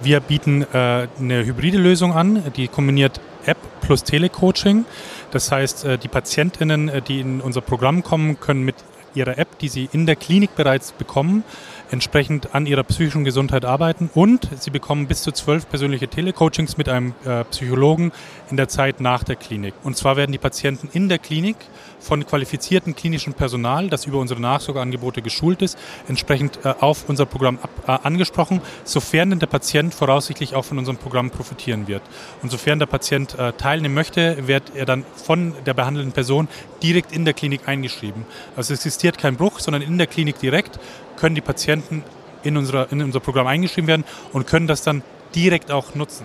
Wir 0.00 0.20
bieten 0.20 0.62
äh, 0.62 1.08
eine 1.18 1.44
hybride 1.44 1.78
Lösung 1.78 2.12
an, 2.12 2.44
die 2.56 2.68
kombiniert 2.68 3.20
App 3.46 3.58
plus 3.80 4.04
Telecoaching. 4.04 4.84
Das 5.32 5.50
heißt, 5.50 5.84
äh, 5.84 5.98
die 5.98 6.06
Patientinnen, 6.06 6.88
äh, 6.88 7.02
die 7.02 7.18
in 7.18 7.40
unser 7.40 7.62
Programm 7.62 8.04
kommen, 8.04 8.38
können 8.38 8.62
mit 8.62 8.76
ihrer 9.14 9.38
App, 9.38 9.58
die 9.58 9.68
sie 9.68 9.88
in 9.90 10.06
der 10.06 10.14
Klinik 10.14 10.54
bereits 10.54 10.92
bekommen, 10.92 11.42
entsprechend 11.90 12.54
an 12.54 12.66
ihrer 12.66 12.82
psychischen 12.82 13.24
Gesundheit 13.24 13.64
arbeiten 13.64 14.10
und 14.14 14.48
sie 14.58 14.70
bekommen 14.70 15.06
bis 15.06 15.22
zu 15.22 15.32
zwölf 15.32 15.68
persönliche 15.68 16.08
Telecoachings 16.08 16.76
mit 16.76 16.88
einem 16.88 17.14
äh, 17.24 17.44
Psychologen 17.44 18.12
in 18.50 18.56
der 18.56 18.68
Zeit 18.68 19.00
nach 19.00 19.24
der 19.24 19.36
Klinik. 19.36 19.74
Und 19.82 19.96
zwar 19.96 20.16
werden 20.16 20.32
die 20.32 20.38
Patienten 20.38 20.88
in 20.92 21.08
der 21.08 21.18
Klinik 21.18 21.56
von 22.00 22.24
qualifiziertem 22.24 22.94
klinischen 22.94 23.34
Personal, 23.34 23.88
das 23.88 24.06
über 24.06 24.18
unsere 24.18 24.40
Nachsorgeangebote 24.40 25.22
geschult 25.22 25.62
ist, 25.62 25.78
entsprechend 26.08 26.64
äh, 26.64 26.74
auf 26.80 27.08
unser 27.08 27.26
Programm 27.26 27.58
ab, 27.60 27.70
äh, 27.86 28.06
angesprochen, 28.06 28.60
sofern 28.84 29.30
denn 29.30 29.38
der 29.38 29.46
Patient 29.46 29.94
voraussichtlich 29.94 30.54
auch 30.54 30.64
von 30.64 30.78
unserem 30.78 30.98
Programm 30.98 31.30
profitieren 31.30 31.88
wird. 31.88 32.02
Und 32.42 32.50
sofern 32.50 32.78
der 32.78 32.86
Patient 32.86 33.38
äh, 33.38 33.52
teilnehmen 33.52 33.94
möchte, 33.94 34.46
wird 34.46 34.72
er 34.74 34.86
dann 34.86 35.04
von 35.16 35.54
der 35.66 35.74
behandelnden 35.74 36.12
Person 36.12 36.48
direkt 36.82 37.12
in 37.12 37.24
der 37.24 37.34
Klinik 37.34 37.66
eingeschrieben. 37.66 38.24
Also 38.56 38.72
es 38.72 38.80
existiert 38.80 39.18
kein 39.18 39.36
Bruch, 39.36 39.58
sondern 39.58 39.82
in 39.82 39.98
der 39.98 40.06
Klinik 40.06 40.38
direkt 40.38 40.78
können 41.18 41.34
die 41.34 41.40
Patienten 41.40 42.02
in, 42.42 42.56
unserer, 42.56 42.90
in 42.90 43.02
unser 43.02 43.20
Programm 43.20 43.46
eingeschrieben 43.46 43.88
werden 43.88 44.04
und 44.32 44.46
können 44.46 44.66
das 44.66 44.82
dann 44.82 45.02
direkt 45.34 45.70
auch 45.70 45.94
nutzen. 45.94 46.24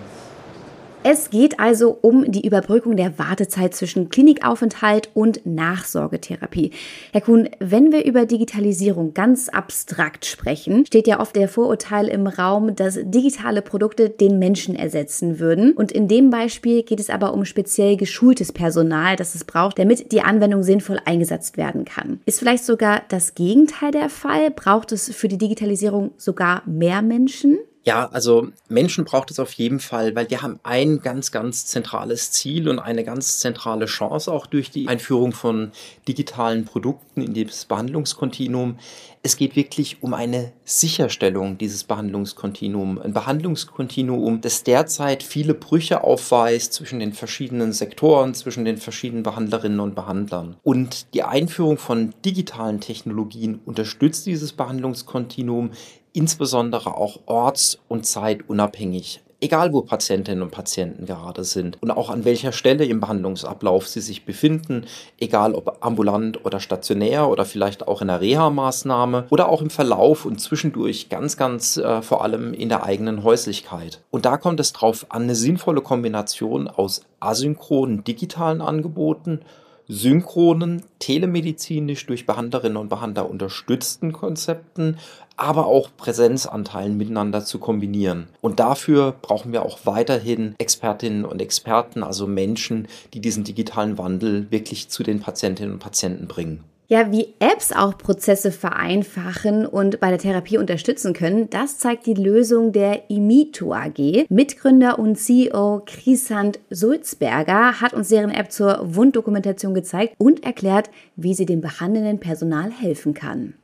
Es 1.06 1.28
geht 1.28 1.60
also 1.60 1.98
um 2.00 2.32
die 2.32 2.46
Überbrückung 2.46 2.96
der 2.96 3.18
Wartezeit 3.18 3.74
zwischen 3.74 4.08
Klinikaufenthalt 4.08 5.10
und 5.12 5.44
Nachsorgetherapie. 5.44 6.70
Herr 7.12 7.20
Kuhn, 7.20 7.50
wenn 7.60 7.92
wir 7.92 8.06
über 8.06 8.24
Digitalisierung 8.24 9.12
ganz 9.12 9.50
abstrakt 9.50 10.24
sprechen, 10.24 10.86
steht 10.86 11.06
ja 11.06 11.20
oft 11.20 11.36
der 11.36 11.50
Vorurteil 11.50 12.08
im 12.08 12.26
Raum, 12.26 12.74
dass 12.74 12.98
digitale 13.02 13.60
Produkte 13.60 14.08
den 14.08 14.38
Menschen 14.38 14.76
ersetzen 14.76 15.38
würden. 15.38 15.72
Und 15.72 15.92
in 15.92 16.08
dem 16.08 16.30
Beispiel 16.30 16.82
geht 16.82 17.00
es 17.00 17.10
aber 17.10 17.34
um 17.34 17.44
speziell 17.44 17.98
geschultes 17.98 18.50
Personal, 18.50 19.16
das 19.16 19.34
es 19.34 19.44
braucht, 19.44 19.78
damit 19.78 20.10
die 20.10 20.22
Anwendung 20.22 20.62
sinnvoll 20.62 21.00
eingesetzt 21.04 21.58
werden 21.58 21.84
kann. 21.84 22.22
Ist 22.24 22.38
vielleicht 22.38 22.64
sogar 22.64 23.02
das 23.10 23.34
Gegenteil 23.34 23.90
der 23.90 24.08
Fall? 24.08 24.50
Braucht 24.50 24.90
es 24.90 25.14
für 25.14 25.28
die 25.28 25.36
Digitalisierung 25.36 26.12
sogar 26.16 26.62
mehr 26.64 27.02
Menschen? 27.02 27.58
Ja, 27.84 28.08
also 28.12 28.48
Menschen 28.70 29.04
braucht 29.04 29.30
es 29.30 29.38
auf 29.38 29.52
jeden 29.52 29.78
Fall, 29.78 30.16
weil 30.16 30.30
wir 30.30 30.40
haben 30.40 30.58
ein 30.62 31.00
ganz, 31.00 31.30
ganz 31.30 31.66
zentrales 31.66 32.30
Ziel 32.30 32.70
und 32.70 32.78
eine 32.78 33.04
ganz 33.04 33.38
zentrale 33.40 33.84
Chance 33.84 34.32
auch 34.32 34.46
durch 34.46 34.70
die 34.70 34.88
Einführung 34.88 35.32
von 35.32 35.70
digitalen 36.08 36.64
Produkten 36.64 37.20
in 37.20 37.34
das 37.34 37.66
Behandlungskontinuum. 37.66 38.78
Es 39.22 39.36
geht 39.36 39.54
wirklich 39.54 40.02
um 40.02 40.14
eine 40.14 40.52
Sicherstellung 40.64 41.58
dieses 41.58 41.84
Behandlungskontinuum. 41.84 42.98
Ein 42.98 43.12
Behandlungskontinuum, 43.12 44.40
das 44.40 44.64
derzeit 44.64 45.22
viele 45.22 45.52
Brüche 45.52 46.04
aufweist 46.04 46.72
zwischen 46.72 47.00
den 47.00 47.12
verschiedenen 47.12 47.74
Sektoren, 47.74 48.32
zwischen 48.32 48.64
den 48.64 48.78
verschiedenen 48.78 49.22
Behandlerinnen 49.22 49.80
und 49.80 49.94
Behandlern. 49.94 50.56
Und 50.62 51.12
die 51.12 51.22
Einführung 51.22 51.76
von 51.76 52.14
digitalen 52.24 52.80
Technologien 52.80 53.60
unterstützt 53.66 54.24
dieses 54.24 54.54
Behandlungskontinuum 54.54 55.72
insbesondere 56.14 56.96
auch 56.96 57.20
orts- 57.26 57.78
und 57.88 58.06
zeitunabhängig. 58.06 59.20
Egal 59.40 59.74
wo 59.74 59.82
Patientinnen 59.82 60.42
und 60.42 60.52
Patienten 60.52 61.04
gerade 61.04 61.44
sind 61.44 61.76
und 61.82 61.90
auch 61.90 62.08
an 62.08 62.24
welcher 62.24 62.52
Stelle 62.52 62.86
im 62.86 63.00
Behandlungsablauf 63.00 63.86
sie 63.86 64.00
sich 64.00 64.24
befinden, 64.24 64.86
egal 65.18 65.54
ob 65.54 65.84
ambulant 65.84 66.46
oder 66.46 66.60
stationär 66.60 67.28
oder 67.28 67.44
vielleicht 67.44 67.86
auch 67.86 68.00
in 68.00 68.08
der 68.08 68.22
Reha-Maßnahme 68.22 69.26
oder 69.28 69.50
auch 69.50 69.60
im 69.60 69.68
Verlauf 69.68 70.24
und 70.24 70.40
zwischendurch 70.40 71.10
ganz, 71.10 71.36
ganz 71.36 71.76
äh, 71.76 72.00
vor 72.00 72.24
allem 72.24 72.54
in 72.54 72.70
der 72.70 72.84
eigenen 72.84 73.22
Häuslichkeit. 73.22 74.00
Und 74.10 74.24
da 74.24 74.38
kommt 74.38 74.60
es 74.60 74.72
drauf 74.72 75.04
an, 75.10 75.24
eine 75.24 75.34
sinnvolle 75.34 75.82
Kombination 75.82 76.66
aus 76.66 77.02
asynchronen 77.20 78.02
digitalen 78.02 78.62
Angeboten 78.62 79.40
synchronen, 79.88 80.82
telemedizinisch 80.98 82.06
durch 82.06 82.26
Behandlerinnen 82.26 82.76
und 82.76 82.88
Behandler 82.88 83.28
unterstützten 83.28 84.12
Konzepten, 84.12 84.98
aber 85.36 85.66
auch 85.66 85.90
Präsenzanteilen 85.96 86.96
miteinander 86.96 87.44
zu 87.44 87.58
kombinieren. 87.58 88.28
Und 88.40 88.60
dafür 88.60 89.14
brauchen 89.20 89.52
wir 89.52 89.64
auch 89.64 89.80
weiterhin 89.84 90.54
Expertinnen 90.58 91.24
und 91.24 91.42
Experten, 91.42 92.02
also 92.02 92.26
Menschen, 92.26 92.88
die 93.12 93.20
diesen 93.20 93.44
digitalen 93.44 93.98
Wandel 93.98 94.50
wirklich 94.50 94.88
zu 94.88 95.02
den 95.02 95.20
Patientinnen 95.20 95.74
und 95.74 95.80
Patienten 95.80 96.28
bringen. 96.28 96.64
Ja, 96.86 97.10
wie 97.10 97.28
Apps 97.38 97.72
auch 97.72 97.96
Prozesse 97.96 98.52
vereinfachen 98.52 99.64
und 99.64 100.00
bei 100.00 100.10
der 100.10 100.18
Therapie 100.18 100.58
unterstützen 100.58 101.14
können, 101.14 101.48
das 101.48 101.78
zeigt 101.78 102.04
die 102.04 102.12
Lösung 102.12 102.72
der 102.72 103.08
Imito 103.08 103.72
AG. 103.72 104.26
Mitgründer 104.28 104.98
und 104.98 105.16
CEO 105.16 105.82
Chrisand 105.86 106.58
Sulzberger 106.68 107.80
hat 107.80 107.94
uns 107.94 108.08
deren 108.08 108.30
App 108.30 108.52
zur 108.52 108.80
Wunddokumentation 108.82 109.72
gezeigt 109.72 110.14
und 110.18 110.44
erklärt, 110.44 110.90
wie 111.16 111.32
sie 111.32 111.46
dem 111.46 111.62
behandelnden 111.62 112.20
Personal 112.20 112.70
helfen 112.70 113.14
kann. 113.14 113.54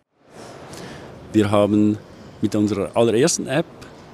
Wir 1.34 1.50
haben 1.50 1.98
mit 2.40 2.54
unserer 2.54 2.96
allerersten 2.96 3.46
App 3.48 3.66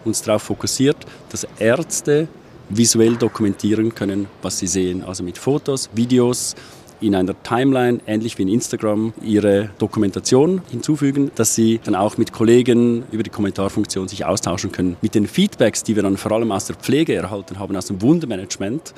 uns 0.05 0.21
darauf 0.23 0.43
fokussiert, 0.43 0.97
dass 1.31 1.47
Ärzte 1.61 2.27
visuell 2.69 3.15
dokumentieren 3.15 3.95
können, 3.95 4.27
was 4.43 4.59
sie 4.59 4.67
sehen. 4.67 5.05
Also 5.05 5.23
mit 5.23 5.39
Fotos, 5.39 5.89
Videos, 5.95 6.57
in 7.01 7.15
einer 7.15 7.41
Timeline, 7.43 8.01
ähnlich 8.07 8.39
wie 8.39 8.43
in 8.43 8.49
Instagram, 8.49 9.13
ihre 9.23 9.71
Dokumentation 9.79 10.63
hinzufügen, 10.71 11.31
dass 11.35 11.55
sie 11.55 11.81
dann 11.85 11.95
auch 11.95 12.19
mit 12.19 12.33
Kollegen 12.33 13.05
über 13.13 13.23
die 13.23 13.31
Kommentarfunktion 13.31 14.09
sich 14.09 14.25
austauschen 14.25 14.73
können. 14.73 14.97
Mit 15.03 15.15
den 15.15 15.27
Feedbacks, 15.27 15.83
die 15.83 15.97
wir 15.97 16.03
dann 16.03 16.17
vor 16.17 16.33
allem 16.33 16.53
aus 16.53 16.67
der 16.67 16.77
Pflege 16.77 17.15
erhalten 17.15 17.59
haben, 17.59 17.77
aus 17.77 17.87
dem 17.87 18.01
Wundmanagement, 18.03 18.95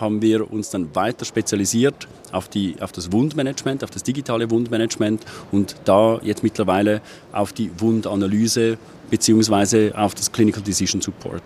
haben 0.00 0.22
wir 0.22 0.50
uns 0.50 0.70
dann 0.70 0.94
weiter 0.94 1.24
spezialisiert 1.24 2.08
auf, 2.32 2.48
die, 2.48 2.76
auf 2.80 2.92
das 2.92 3.12
Wundmanagement, 3.12 3.84
auf 3.84 3.90
das 3.90 4.02
digitale 4.02 4.50
Wundmanagement 4.50 5.24
und 5.52 5.76
da 5.84 6.18
jetzt 6.22 6.42
mittlerweile 6.42 7.02
auf 7.32 7.52
die 7.52 7.70
Wundanalyse 7.78 8.78
beziehungsweise 9.10 9.92
auf 9.96 10.14
das 10.14 10.32
Clinical 10.32 10.62
Decision 10.62 11.02
Support. 11.02 11.42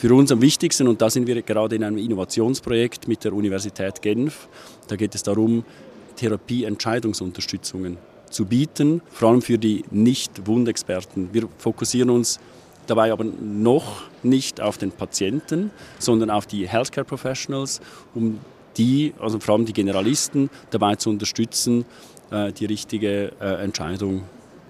Für 0.00 0.14
uns 0.14 0.32
am 0.32 0.40
wichtigsten, 0.40 0.88
und 0.88 1.02
da 1.02 1.10
sind 1.10 1.26
wir 1.26 1.42
gerade 1.42 1.76
in 1.76 1.84
einem 1.84 1.98
Innovationsprojekt 1.98 3.06
mit 3.06 3.22
der 3.22 3.34
Universität 3.34 4.00
Genf, 4.00 4.48
da 4.88 4.96
geht 4.96 5.14
es 5.14 5.22
darum, 5.22 5.62
Therapieentscheidungsunterstützungen 6.16 7.98
zu 8.30 8.46
bieten, 8.46 9.02
vor 9.10 9.28
allem 9.28 9.42
für 9.42 9.58
die 9.58 9.84
Nicht-Wundexperten. 9.90 11.28
Wir 11.34 11.50
fokussieren 11.58 12.08
uns 12.08 12.40
dabei 12.86 13.12
aber 13.12 13.24
noch 13.24 14.04
nicht 14.22 14.62
auf 14.62 14.78
den 14.78 14.90
Patienten, 14.90 15.70
sondern 15.98 16.30
auf 16.30 16.46
die 16.46 16.66
Healthcare 16.66 17.04
Professionals, 17.04 17.82
um 18.14 18.38
die, 18.78 19.12
also 19.20 19.38
vor 19.38 19.56
allem 19.56 19.66
die 19.66 19.74
Generalisten, 19.74 20.48
dabei 20.70 20.96
zu 20.96 21.10
unterstützen, 21.10 21.84
äh, 22.30 22.54
die 22.54 22.64
richtige 22.64 23.32
äh, 23.38 23.62
Entscheidung 23.62 24.22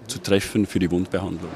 zu 0.07 0.19
treffen 0.19 0.65
für 0.65 0.79
die 0.79 0.91
Wundbehandlung. 0.91 1.51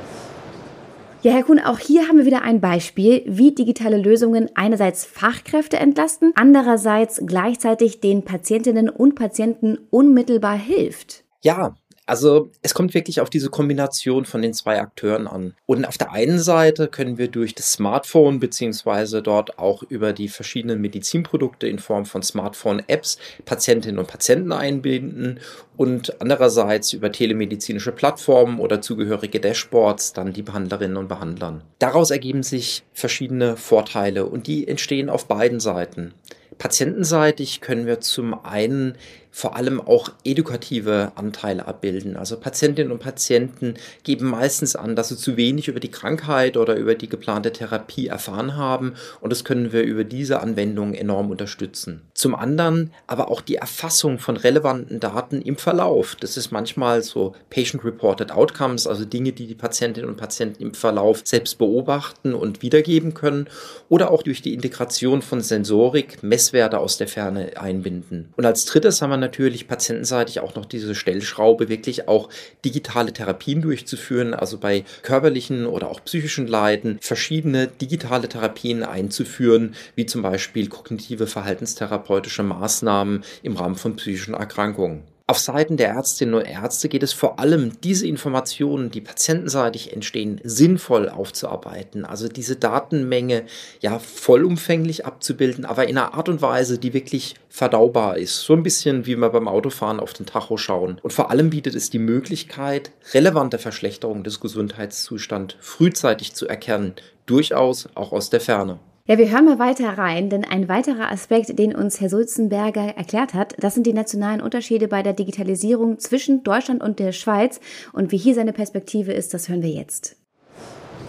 Ja, 1.26 1.32
Herr 1.32 1.42
Kuhn, 1.42 1.58
auch 1.58 1.80
hier 1.80 2.08
haben 2.08 2.20
wir 2.20 2.28
wieder 2.28 2.44
ein 2.44 2.62
Beispiel, 2.62 3.24
wie 3.26 3.52
digitale 3.52 3.98
Lösungen 3.98 4.52
einerseits 4.54 5.06
Fachkräfte 5.06 5.78
entlasten, 5.78 6.32
andererseits 6.36 7.20
gleichzeitig 7.26 8.00
den 8.00 8.24
Patientinnen 8.24 8.90
und 8.92 9.16
Patienten 9.16 9.80
unmittelbar 9.90 10.56
hilft. 10.56 11.24
Ja, 11.42 11.74
also 12.06 12.52
es 12.62 12.74
kommt 12.74 12.94
wirklich 12.94 13.20
auf 13.20 13.30
diese 13.30 13.50
Kombination 13.50 14.26
von 14.26 14.42
den 14.42 14.54
zwei 14.54 14.80
Akteuren 14.80 15.28
an. 15.28 15.56
Und 15.66 15.88
auf 15.88 15.98
der 15.98 16.12
einen 16.12 16.40
Seite 16.40 16.88
können 16.88 17.18
wir 17.18 17.28
durch 17.28 17.56
das 17.56 17.72
Smartphone 17.72 18.40
beziehungsweise 18.40 19.22
dort 19.22 19.58
auch 19.58 19.84
über 19.84 20.14
die 20.14 20.30
verschiedenen 20.30 20.82
Medizinprodukte 20.82 21.68
in 21.68 21.80
Form 21.80 22.06
von 22.06 22.22
Smartphone-Apps 22.22 23.18
Patientinnen 23.46 24.00
und 24.00 24.08
Patienten 24.08 24.52
einbinden 24.52 25.40
und 25.78 26.22
andererseits 26.22 26.94
über 26.94 27.12
telemedizinische 27.12 27.92
Plattformen 27.92 28.60
oder 28.60 28.82
zugehörige 28.82 29.40
Dashboards 29.40 30.14
dann 30.14 30.34
die 30.34 30.44
Behandlerinnen 30.44 30.98
und 30.98 31.08
Behandlern. 31.08 31.64
Daraus 31.80 32.12
ergeben 32.12 32.44
sich 32.44 32.84
verschiedene 32.94 33.58
Vorteile 33.58 34.26
und 34.26 34.48
die 34.48 34.68
entstehen 34.68 35.10
auf 35.10 35.26
beiden 35.26 35.60
Seiten. 35.60 36.14
Patientenseitig 36.58 37.60
können 37.60 37.86
wir 37.86 38.00
zum 38.00 38.46
einen 38.46 38.98
vor 39.36 39.58
allem 39.58 39.82
auch 39.82 40.12
edukative 40.24 41.12
Anteile 41.16 41.68
abbilden. 41.68 42.16
Also 42.16 42.38
Patientinnen 42.38 42.94
und 42.94 43.00
Patienten 43.00 43.74
geben 44.04 44.30
meistens 44.30 44.78
an, 44.78 44.96
dass 44.96 45.10
sie 45.10 45.18
zu 45.18 45.36
wenig 45.36 45.68
über 45.68 45.82
die 45.82 45.92
Krankheit 45.92 46.56
oder 46.56 46.78
über 46.78 46.96
die 46.96 47.10
geplante 47.10 47.52
Therapie 47.52 48.08
erfahren 48.08 48.56
haben 48.56 48.94
und 49.20 49.34
das 49.34 49.44
können 49.44 49.74
wir 49.74 49.84
über 49.84 50.06
diese 50.06 50.40
Anwendung 50.40 50.94
enorm 50.94 51.32
unterstützen. 51.32 52.04
Zum 52.14 52.34
anderen 52.34 52.94
aber 53.08 53.30
auch 53.30 53.42
die 53.42 53.58
Erfassung 53.58 54.20
von 54.20 54.38
relevanten 54.38 55.02
Daten 55.02 55.42
im 55.42 55.58
Verlauf. 55.58 56.16
Das 56.16 56.38
ist 56.38 56.52
manchmal 56.52 57.04
so 57.04 57.36
Patient-Reported 57.50 58.32
Outcomes, 58.32 58.88
also 58.88 59.04
Dinge, 59.04 59.34
die 59.34 59.48
die 59.48 59.56
Patientinnen 59.56 60.10
und 60.10 60.16
Patienten 60.16 60.64
im 60.64 60.74
Verlauf 60.74 61.24
selbst 61.26 61.58
beobachten 61.58 62.34
und 62.36 62.62
wiedergeben 62.62 63.14
können 63.14 63.48
oder 63.90 64.12
auch 64.12 64.24
durch 64.24 64.42
die 64.42 64.54
Integration 64.54 65.22
von 65.22 65.42
Sensorik 65.42 66.24
Messwerte 66.24 66.80
aus 66.80 66.98
der 66.98 67.10
Ferne 67.10 67.52
einbinden. 67.60 68.34
Und 68.38 68.46
als 68.46 68.64
drittes 68.64 69.02
haben 69.02 69.10
wir 69.10 69.25
natürlich 69.26 69.68
patientenseitig 69.68 70.40
auch 70.40 70.56
noch 70.56 70.66
diese 70.66 70.94
Stellschraube, 70.94 71.68
wirklich 71.68 72.08
auch 72.08 72.30
digitale 72.64 73.12
Therapien 73.12 73.62
durchzuführen, 73.62 74.34
also 74.34 74.58
bei 74.60 74.86
körperlichen 75.02 75.66
oder 75.66 75.90
auch 75.90 76.04
psychischen 76.04 76.48
Leiden 76.48 77.00
verschiedene 77.02 77.68
digitale 77.68 78.30
Therapien 78.30 78.84
einzuführen, 78.84 79.76
wie 79.96 80.06
zum 80.06 80.22
Beispiel 80.22 80.68
kognitive 80.68 81.28
verhaltenstherapeutische 81.28 82.44
Maßnahmen 82.44 83.24
im 83.42 83.58
Rahmen 83.58 83.76
von 83.76 83.96
psychischen 83.96 84.36
Erkrankungen. 84.36 85.15
Auf 85.28 85.40
Seiten 85.40 85.76
der 85.76 85.90
Ärztinnen 85.90 86.36
und 86.36 86.46
Ärzte 86.46 86.88
geht 86.88 87.02
es 87.02 87.12
vor 87.12 87.40
allem, 87.40 87.82
diese 87.82 88.06
Informationen, 88.06 88.92
die 88.92 89.02
patientenseitig 89.02 89.92
entstehen, 89.92 90.40
sinnvoll 90.44 91.10
aufzuarbeiten. 91.10 92.06
Also 92.06 92.28
diese 92.28 92.58
Datenmenge 92.58 93.46
ja 93.82 93.98
vollumfänglich 93.98 95.04
abzubilden, 95.08 95.66
aber 95.66 95.88
in 95.88 95.98
einer 95.98 96.14
Art 96.14 96.30
und 96.30 96.44
Weise, 96.44 96.78
die 96.78 96.94
wirklich 96.94 97.34
verdaubar 97.50 98.18
ist. 98.18 98.42
So 98.42 98.54
ein 98.54 98.62
bisschen 98.62 99.08
wie 99.08 99.16
wir 99.16 99.30
beim 99.30 99.48
Autofahren 99.48 100.00
auf 100.00 100.14
den 100.14 100.28
Tacho 100.28 100.58
schauen. 100.58 101.00
Und 101.02 101.12
vor 101.12 101.32
allem 101.32 101.50
bietet 101.50 101.74
es 101.74 101.90
die 101.90 101.98
Möglichkeit, 101.98 102.92
relevante 103.16 103.58
Verschlechterungen 103.58 104.24
des 104.24 104.40
Gesundheitszustands 104.40 105.56
frühzeitig 105.60 106.36
zu 106.36 106.48
erkennen, 106.48 106.94
durchaus 107.26 107.90
auch 107.96 108.12
aus 108.12 108.30
der 108.30 108.42
Ferne. 108.42 108.78
Ja, 109.08 109.20
wir 109.20 109.30
hören 109.30 109.46
mal 109.46 109.60
weiter 109.60 110.00
rein, 110.00 110.32
denn 110.32 110.44
ein 110.44 110.68
weiterer 110.68 111.12
Aspekt, 111.12 111.60
den 111.60 111.76
uns 111.76 112.02
Herr 112.02 112.10
Sulzenberger 112.10 112.98
erklärt 112.98 113.36
hat, 113.36 113.54
das 113.60 113.76
sind 113.76 113.86
die 113.86 113.94
nationalen 113.94 114.42
Unterschiede 114.42 114.88
bei 114.88 115.04
der 115.04 115.14
Digitalisierung 115.14 116.00
zwischen 116.00 116.44
Deutschland 116.44 116.82
und 116.82 116.98
der 116.98 117.12
Schweiz. 117.12 117.60
Und 117.94 118.12
wie 118.12 118.18
hier 118.18 118.34
seine 118.34 118.52
Perspektive 118.52 119.14
ist, 119.14 119.36
das 119.36 119.48
hören 119.48 119.62
wir 119.62 119.70
jetzt. 119.70 120.16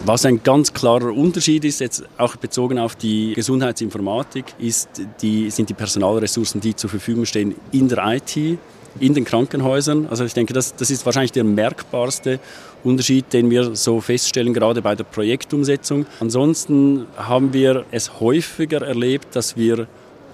Was 0.05 0.27
ein 0.27 0.43
ganz 0.43 0.75
klarer 0.75 1.11
Unterschied 1.11 1.65
ist, 1.65 1.81
jetzt 1.81 2.05
auch 2.19 2.37
bezogen 2.37 2.79
auf 2.79 2.97
die 2.97 3.33
Gesundheitsinformatik, 3.33 4.45
ist 4.59 4.91
die, 5.23 5.49
sind 5.49 5.71
die 5.71 5.75
Personalressourcen, 5.75 6.61
die 6.61 6.77
zur 6.77 6.91
Verfügung 6.91 7.25
stehen 7.25 7.55
in 7.73 7.89
der 7.89 8.05
IT 8.05 8.59
in 9.01 9.15
den 9.15 9.25
Krankenhäusern. 9.25 10.07
Also 10.09 10.25
ich 10.25 10.35
denke, 10.35 10.53
das, 10.53 10.75
das 10.77 10.91
ist 10.91 11.05
wahrscheinlich 11.07 11.33
der 11.33 11.45
merkbarste 11.45 12.41
Unterschied, 12.85 13.33
den 13.33 13.51
wir 13.51 13.75
so 13.75 14.01
feststellen, 14.01 14.55
gerade 14.55 14.83
bei 14.83 14.95
der 14.95 15.05
Projektumsetzung. 15.05 16.07
Ansonsten 16.21 17.07
haben 17.17 17.53
wir 17.53 17.85
es 17.91 18.21
häufiger 18.21 18.83
erlebt, 18.83 19.35
dass 19.35 19.57
wir 19.57 19.87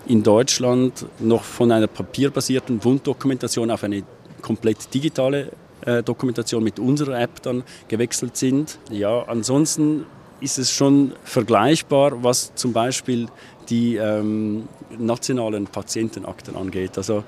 in 0.06 0.22
Deutschland 0.22 1.06
noch 1.20 1.44
von 1.44 1.70
einer 1.70 1.86
papierbasierten 1.86 2.82
Wunddokumentation 2.84 3.70
auf 3.70 3.84
eine 3.84 4.02
komplett 4.40 4.92
digitale 4.92 5.52
äh, 5.82 6.02
Dokumentation 6.02 6.62
mit 6.62 6.78
unserer 6.78 7.20
App 7.20 7.42
dann 7.42 7.62
gewechselt 7.88 8.36
sind. 8.36 8.78
Ja, 8.90 9.22
ansonsten 9.22 10.06
ist 10.40 10.58
es 10.58 10.70
schon 10.70 11.12
vergleichbar, 11.24 12.22
was 12.22 12.54
zum 12.54 12.72
Beispiel 12.72 13.28
die 13.68 13.96
ähm, 13.96 14.68
nationalen 14.98 15.66
Patientenakten 15.66 16.56
angeht. 16.56 16.98
Also 16.98 17.24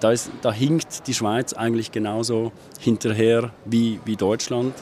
da, 0.00 0.12
ist, 0.12 0.30
da 0.42 0.52
hinkt 0.52 1.06
die 1.06 1.14
Schweiz 1.14 1.52
eigentlich 1.52 1.92
genauso 1.92 2.52
hinterher 2.78 3.50
wie, 3.64 4.00
wie 4.04 4.16
Deutschland. 4.16 4.74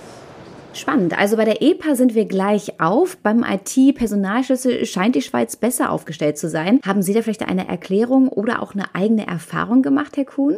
Spannend. 0.73 1.19
Also 1.19 1.37
bei 1.37 1.45
der 1.45 1.63
EPA 1.63 1.97
sind 1.97 2.15
wir 2.15 2.27
gleich 2.27 2.81
auf. 2.81 3.17
Beim 3.17 3.45
IT-Personalschlüssel 3.45 4.87
scheint 4.87 5.17
die 5.17 5.23
Schweiz 5.23 5.57
besser 5.57 5.91
aufgestellt 5.91 6.39
zu 6.39 6.49
sein. 6.49 6.81
Haben 6.87 7.03
Sie 7.03 7.13
da 7.13 7.23
vielleicht 7.23 7.47
eine 7.47 7.67
Erklärung 7.69 8.29
oder 8.29 8.63
auch 8.63 8.75
eine 8.75 8.95
eigene 8.95 9.27
Erfahrung 9.27 9.83
gemacht, 9.83 10.17
Herr 10.17 10.25
Kuhn? 10.25 10.57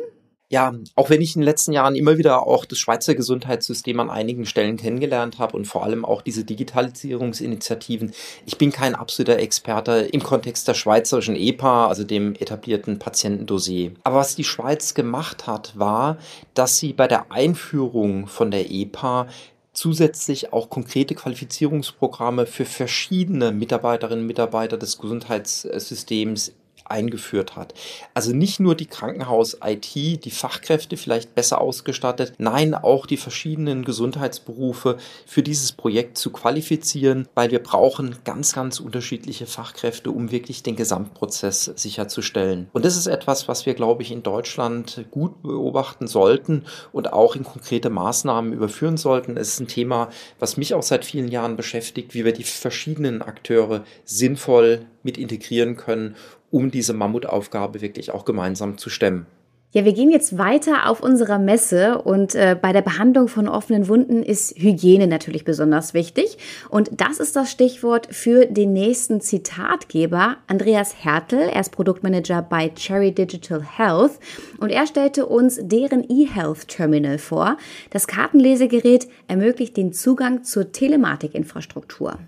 Ja, 0.53 0.75
auch 0.97 1.09
wenn 1.09 1.23
ich 1.23 1.35
in 1.35 1.41
den 1.41 1.47
letzten 1.47 1.73
Jahren 1.73 1.97
immer 1.97 2.19
wieder 2.19 2.47
auch 2.47 2.67
das 2.67 2.79
Schweizer 2.79 3.15
Gesundheitssystem 3.15 3.99
an 4.01 4.11
einigen 4.11 4.45
Stellen 4.45 4.77
kennengelernt 4.77 5.39
habe 5.39 5.57
und 5.57 5.65
vor 5.65 5.83
allem 5.83 6.05
auch 6.05 6.21
diese 6.21 6.45
Digitalisierungsinitiativen, 6.45 8.13
ich 8.45 8.59
bin 8.59 8.71
kein 8.71 8.95
absoluter 8.95 9.39
Experte 9.39 9.93
im 10.13 10.23
Kontext 10.23 10.69
der 10.69 10.75
schweizerischen 10.75 11.37
EPA, 11.37 11.89
also 11.89 12.05
dem 12.05 12.35
etablierten 12.35 12.99
Patientendossier. 12.99 13.93
Aber 14.05 14.17
was 14.17 14.37
die 14.37 14.45
Schweiz 14.45 14.93
gemacht 14.93 15.47
hat, 15.47 15.79
war, 15.79 16.19
dass 16.53 16.77
sie 16.77 16.93
bei 16.93 17.09
der 17.09 17.33
Einführung 17.33 18.27
von 18.27 18.51
der 18.51 18.71
EPA 18.71 19.29
zusätzlich 19.73 20.53
auch 20.53 20.69
konkrete 20.69 21.15
Qualifizierungsprogramme 21.15 22.45
für 22.45 22.67
verschiedene 22.67 23.53
Mitarbeiterinnen 23.53 24.21
und 24.21 24.27
Mitarbeiter 24.27 24.77
des 24.77 24.99
Gesundheitssystems 24.99 26.53
eingeführt 26.85 27.57
hat. 27.57 27.75
Also 28.15 28.33
nicht 28.33 28.61
nur 28.61 28.75
die 28.75 28.87
Krankenhaus-IT, 28.87 29.95
die 29.95 30.31
Fachkräfte 30.31 30.97
vielleicht 30.97 31.35
besser 31.35 31.61
ausgestattet, 31.61 32.35
nein, 32.39 32.75
auch 32.75 33.07
die 33.07 33.17
verschiedenen 33.17 33.85
Gesundheitsberufe 33.85 34.99
für 35.27 35.43
dieses 35.43 35.73
Projekt 35.73 36.19
zu 36.19 36.31
qualifizieren, 36.31 37.29
weil 37.35 37.51
wir 37.51 37.63
brauchen 37.63 38.17
ganz, 38.25 38.53
ganz 38.53 38.81
unterschiedliche 38.81 39.47
Fachkräfte, 39.47 40.11
um 40.11 40.31
wirklich 40.31 40.63
den 40.63 40.77
Gesamtprozess 40.77 41.73
sicherzustellen. 41.77 42.69
Und 42.73 42.85
das 42.85 42.97
ist 42.97 43.07
etwas, 43.07 43.49
was 43.49 43.67
wir, 43.67 43.75
glaube 43.75 44.03
ich, 44.03 44.13
in 44.13 44.23
Deutschland 44.23 45.07
gut 45.11 45.43
beobachten 45.43 46.07
sollten 46.07 46.65
und 46.93 47.13
auch 47.13 47.37
in 47.37 47.45
konkrete 47.45 47.91
Maßnahmen 47.91 48.53
überführen 48.53 48.97
sollten. 48.97 49.37
Es 49.37 49.49
ist 49.49 49.61
ein 49.61 49.69
Thema, 49.69 50.09
was 50.39 50.57
mich 50.57 50.75
auch 50.75 50.83
seit 50.83 51.05
vielen 51.05 51.29
Jahren 51.29 51.57
beschäftigt, 51.57 52.15
wie 52.15 52.25
wir 52.25 52.33
die 52.33 52.45
verschiedenen 52.45 53.23
Akteure 53.23 53.85
sinnvoll 54.05 54.87
mit 55.03 55.19
integrieren 55.19 55.77
können, 55.77 56.17
um 56.53 56.71
diese 56.71 56.93
Mammutaufgabe 56.93 57.81
wirklich 57.81 58.13
auch 58.13 58.25
gemeinsam 58.25 58.79
zu 58.79 58.91
stemmen. 58.91 59.27
Ja, 59.75 59.87
wir 59.87 59.95
gehen 59.95 60.11
jetzt 60.11 60.37
weiter 60.37 60.87
auf 60.91 61.03
unserer 61.03 61.39
Messe 61.39 62.03
und 62.03 62.35
äh, 62.35 62.55
bei 62.61 62.75
der 62.75 62.83
Behandlung 62.83 63.27
von 63.29 63.49
offenen 63.49 63.89
Wunden 63.89 64.23
ist 64.23 64.55
Hygiene 64.59 65.07
natürlich 65.07 65.47
besonders 65.47 65.95
wichtig. 65.95 66.37
Und 66.69 66.91
das 67.01 67.21
ist 67.21 67.37
das 67.37 67.51
Stichwort 67.51 68.07
für 68.15 68.45
den 68.45 68.75
nächsten 68.75 69.23
Zitatgeber, 69.23 70.37
Andreas 70.47 71.03
Hertel. 71.03 71.39
Er 71.39 71.61
ist 71.63 71.73
Produktmanager 71.73 72.43
bei 72.43 72.69
Cherry 72.69 73.13
Digital 73.13 73.63
Health 73.63 74.19
und 74.61 74.69
er 74.69 74.87
stellte 74.87 75.25
uns 75.25 75.59
deren 75.63 76.05
eHealth 76.07 76.69
Terminal 76.69 77.17
vor. 77.17 77.57
Das 77.89 78.07
Kartenlesegerät 78.07 79.09
ermöglicht 79.27 79.79
den 79.79 79.95
Zugang 79.95 80.45
zur 80.45 80.71
Telematikinfrastruktur. 80.71 82.19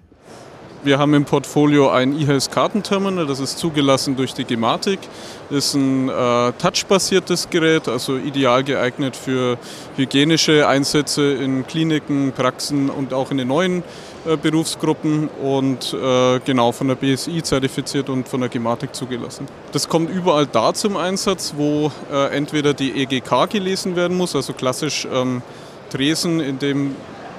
Wir 0.85 0.99
haben 0.99 1.15
im 1.15 1.25
Portfolio 1.25 1.89
ein 1.89 2.13
eHealth 2.13 2.51
Kartenterminal, 2.51 3.27
das 3.27 3.41
ist 3.41 3.59
zugelassen 3.59 4.17
durch 4.17 4.35
die 4.35 4.45
Gematik. 4.45 4.99
Ist 5.49 5.73
ein 5.73 6.11
äh, 6.11 6.53
touchbasiertes 6.59 7.49
Gerät, 7.49 7.89
also 7.89 8.19
ideal 8.19 8.63
geeignet 8.63 9.17
für 9.17 9.57
hygienische 9.97 10.69
Einsätze 10.69 11.33
in 11.33 11.67
Kliniken, 11.67 12.33
Praxen 12.33 12.91
und 12.91 13.15
auch 13.15 13.31
in 13.31 13.39
den 13.39 13.49
neuen 13.49 13.83
äh, 14.27 14.37
Berufsgruppen 14.37 15.29
und 15.43 15.95
äh, 15.95 16.41
genau 16.41 16.71
von 16.73 16.89
der 16.89 16.97
BSI 16.97 17.43
zertifiziert 17.43 18.11
und 18.11 18.29
von 18.29 18.41
der 18.41 18.51
Gematik 18.51 18.95
zugelassen. 18.95 19.49
Das 19.73 19.89
kommt 19.89 20.11
überall 20.11 20.47
da 20.47 20.75
zum 20.75 20.99
Einsatz, 20.99 21.55
wo 21.57 21.91
äh, 22.13 22.37
entweder 22.37 22.75
die 22.75 22.93
EGK 23.03 23.49
gelesen 23.49 23.97
werden 23.97 24.19
muss, 24.19 24.37
also 24.37 24.53
klassisch 24.53 25.09
ähm, 25.11 25.41
Tresen, 25.89 26.41
in 26.41 26.59
dem 26.59 26.95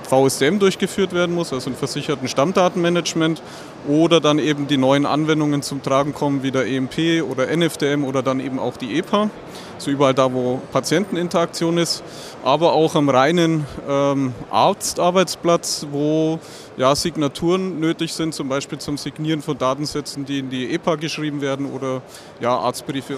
VSDM 0.06 0.60
durchgeführt 0.60 1.14
werden 1.14 1.36
muss, 1.36 1.52
also 1.52 1.70
ein 1.70 1.76
versicherten 1.76 2.28
Stammdatenmanagement, 2.28 3.42
oder 3.88 4.20
dann 4.20 4.40
eben 4.40 4.68
die 4.68 4.78
neuen 4.78 5.06
Anwendungen 5.06 5.62
zum 5.62 5.84
Tragen 5.84 6.14
kommen, 6.14 6.44
wie 6.44 6.52
der 6.52 6.66
EMP 6.66 7.24
oder 7.30 7.56
NFDM 7.56 8.04
oder 8.04 8.24
dann 8.24 8.40
eben 8.40 8.60
auch 8.60 8.78
die 8.78 8.98
EPA, 8.98 9.30
so 9.78 9.92
überall 9.92 10.14
da, 10.14 10.34
wo 10.34 10.60
Patienteninteraktion 10.72 11.78
ist, 11.78 12.04
aber 12.44 12.74
auch 12.74 12.96
am 12.96 13.10
reinen 13.10 13.66
ähm, 13.88 14.34
Arztarbeitsplatz, 14.50 15.88
wo 15.92 16.40
ja, 16.78 16.96
Signaturen 16.96 17.80
nötig 17.80 18.14
sind, 18.14 18.34
zum 18.34 18.50
Beispiel 18.50 18.80
zum 18.80 18.98
Signieren 18.98 19.42
von 19.42 19.58
Datensätzen, 19.58 20.26
die 20.26 20.40
in 20.40 20.50
die 20.50 20.74
EPA 20.74 20.96
geschrieben 20.96 21.42
werden 21.42 21.72
oder 21.72 22.02
ja, 22.40 22.58
Arztbriefe. 22.58 23.18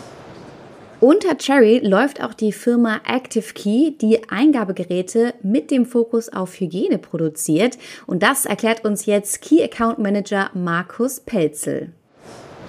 Unter 0.99 1.38
Cherry 1.38 1.77
läuft 1.83 2.23
auch 2.23 2.33
die 2.33 2.51
Firma 2.51 3.01
Active 3.05 3.53
Key, 3.53 3.91
die 3.91 4.19
Eingabegeräte 4.31 5.36
mit 5.43 5.69
dem 5.69 5.86
Fokus 5.86 6.27
auf 6.27 6.60
Hygiene 6.60 6.97
produziert. 6.97 7.77
Und 8.07 8.23
das 8.23 8.47
erklärt 8.47 8.83
uns 8.83 9.05
jetzt 9.05 9.43
Key 9.43 9.63
Account 9.63 9.99
Manager 9.99 10.49
Markus 10.55 11.19
Pelzel. 11.19 11.91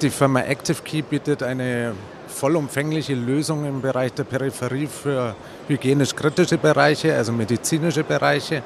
Die 0.03 0.11
Firma 0.11 0.41
Active 0.41 0.83
Key 0.85 1.01
bietet 1.01 1.43
eine 1.43 1.95
vollumfängliche 2.27 3.14
Lösung 3.14 3.64
im 3.64 3.81
Bereich 3.81 4.12
der 4.12 4.25
Peripherie 4.25 4.88
für 4.88 5.35
hygienisch 5.67 6.14
kritische 6.14 6.59
Bereiche, 6.59 7.14
also 7.14 7.33
medizinische 7.33 8.05
Bereiche, 8.05 8.62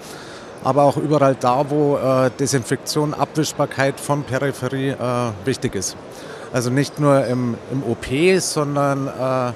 aber 0.64 0.82
auch 0.82 0.96
überall 0.96 1.36
da, 1.38 1.64
wo 1.70 1.98
äh, 1.98 2.30
Desinfektion, 2.36 3.14
Abwischbarkeit 3.14 4.00
von 4.00 4.24
Peripherie 4.24 4.90
äh, 4.90 4.96
wichtig 5.44 5.76
ist. 5.76 5.96
Also 6.52 6.70
nicht 6.70 7.00
nur 7.00 7.24
im, 7.26 7.56
im 7.70 7.82
OP, 7.82 8.06
sondern 8.40 9.06
äh, 9.08 9.52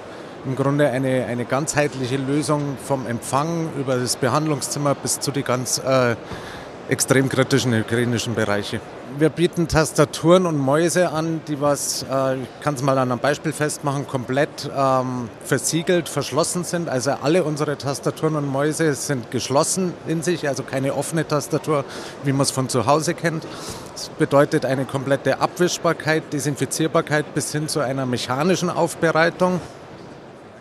im 0.46 0.56
Grunde 0.56 0.88
eine, 0.90 1.26
eine 1.26 1.44
ganzheitliche 1.44 2.16
Lösung 2.16 2.78
vom 2.82 3.06
Empfang 3.06 3.68
über 3.78 3.96
das 3.96 4.16
Behandlungszimmer 4.16 4.94
bis 4.94 5.20
zu 5.20 5.30
die 5.30 5.42
ganz 5.42 5.78
äh, 5.78 6.16
extrem 6.88 7.28
kritischen 7.28 7.74
hygienischen 7.74 8.34
Bereiche. 8.34 8.80
Wir 9.18 9.30
bieten 9.30 9.66
Tastaturen 9.66 10.44
und 10.44 10.58
Mäuse 10.58 11.10
an, 11.10 11.40
die 11.48 11.58
was, 11.58 12.02
äh, 12.02 12.36
ich 12.36 12.60
kann 12.60 12.74
es 12.74 12.82
mal 12.82 12.98
an 12.98 13.10
einem 13.10 13.18
Beispiel 13.18 13.52
festmachen, 13.54 14.06
komplett 14.06 14.70
ähm, 14.76 15.30
versiegelt, 15.42 16.10
verschlossen 16.10 16.64
sind. 16.64 16.90
Also 16.90 17.12
alle 17.22 17.42
unsere 17.42 17.78
Tastaturen 17.78 18.36
und 18.36 18.46
Mäuse 18.46 18.92
sind 18.92 19.30
geschlossen 19.30 19.94
in 20.06 20.22
sich, 20.22 20.46
also 20.48 20.64
keine 20.64 20.94
offene 20.94 21.26
Tastatur, 21.26 21.86
wie 22.24 22.32
man 22.32 22.42
es 22.42 22.50
von 22.50 22.68
zu 22.68 22.84
Hause 22.84 23.14
kennt. 23.14 23.46
Das 23.94 24.10
bedeutet 24.10 24.66
eine 24.66 24.84
komplette 24.84 25.40
Abwischbarkeit, 25.40 26.30
Desinfizierbarkeit 26.34 27.32
bis 27.32 27.52
hin 27.52 27.68
zu 27.68 27.80
einer 27.80 28.04
mechanischen 28.04 28.68
Aufbereitung. 28.68 29.62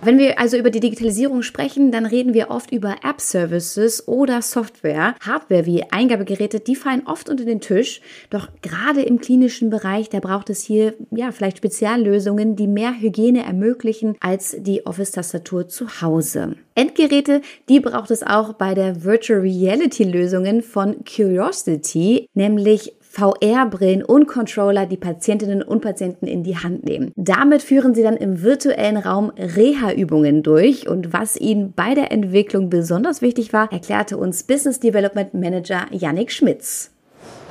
Wenn 0.05 0.19
wir 0.19 0.37
also 0.37 0.55
über 0.55 0.69
die 0.69 0.81
Digitalisierung 0.81 1.41
sprechen, 1.41 1.91
dann 1.91 2.05
reden 2.05 2.35
wir 2.35 2.51
oft 2.51 2.71
über 2.71 2.97
App-Services 3.03 4.07
oder 4.07 4.43
Software. 4.43 5.15
Hardware 5.19 5.65
wie 5.65 5.81
Eingabegeräte, 5.89 6.59
die 6.59 6.75
fallen 6.75 7.07
oft 7.07 7.27
unter 7.27 7.43
den 7.43 7.59
Tisch. 7.59 8.01
Doch 8.29 8.49
gerade 8.61 9.01
im 9.01 9.19
klinischen 9.19 9.71
Bereich, 9.71 10.09
da 10.09 10.19
braucht 10.19 10.51
es 10.51 10.61
hier 10.61 10.93
ja 11.09 11.31
vielleicht 11.31 11.57
Speziallösungen, 11.57 12.55
die 12.55 12.67
mehr 12.67 12.93
Hygiene 13.01 13.45
ermöglichen 13.45 14.15
als 14.19 14.55
die 14.59 14.85
Office-Tastatur 14.85 15.69
zu 15.69 15.87
Hause. 16.01 16.55
Endgeräte, 16.75 17.41
die 17.67 17.79
braucht 17.79 18.11
es 18.11 18.21
auch 18.21 18.53
bei 18.53 18.75
der 18.75 19.03
Virtual 19.03 19.39
Reality 19.39 20.03
Lösungen 20.03 20.61
von 20.61 21.03
Curiosity, 21.03 22.29
nämlich 22.35 22.93
VR-Brillen 23.15 24.04
und 24.04 24.28
Controller 24.28 24.86
die 24.86 24.97
Patientinnen 24.97 25.62
und 25.62 25.82
Patienten 25.82 26.28
in 26.28 26.43
die 26.43 26.58
Hand 26.58 26.84
nehmen. 26.84 27.12
Damit 27.15 27.62
führen 27.62 27.95
sie 27.95 28.04
dann 28.04 28.17
im 28.17 28.41
virtuellen 28.41 28.97
Raum 28.97 29.32
Reha-Übungen 29.38 30.43
durch 30.43 30.89
und 30.89 31.13
was 31.13 31.38
ihnen 31.38 31.71
bei 31.73 31.93
der 31.95 32.12
Entwicklung 32.12 32.69
besonders 32.69 33.21
wichtig 33.21 33.54
war, 33.54 33.71
erklärte 33.71 34.17
uns 34.17 34.43
Business 34.43 34.80
Development 34.82 35.34
Manager 35.34 35.86
Yannick 35.91 36.32
Schmitz. 36.32 36.91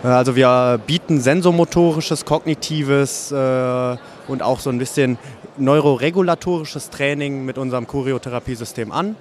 Also 0.03 0.37
wir 0.37 0.79
bieten 0.87 1.19
sensomotorisches, 1.19 2.27
kognitives 2.27 3.33
äh, 3.33 3.97
und 4.29 4.43
auch 4.43 4.61
so 4.61 4.69
ein 4.69 4.79
bisschen 4.79 5.17
neuroregulatorisches 5.57 6.91
Training 6.91 7.47
mit 7.47 7.57
unserem 7.57 7.87
Choreotherapiesystem 7.87 8.93
an. 8.93 9.17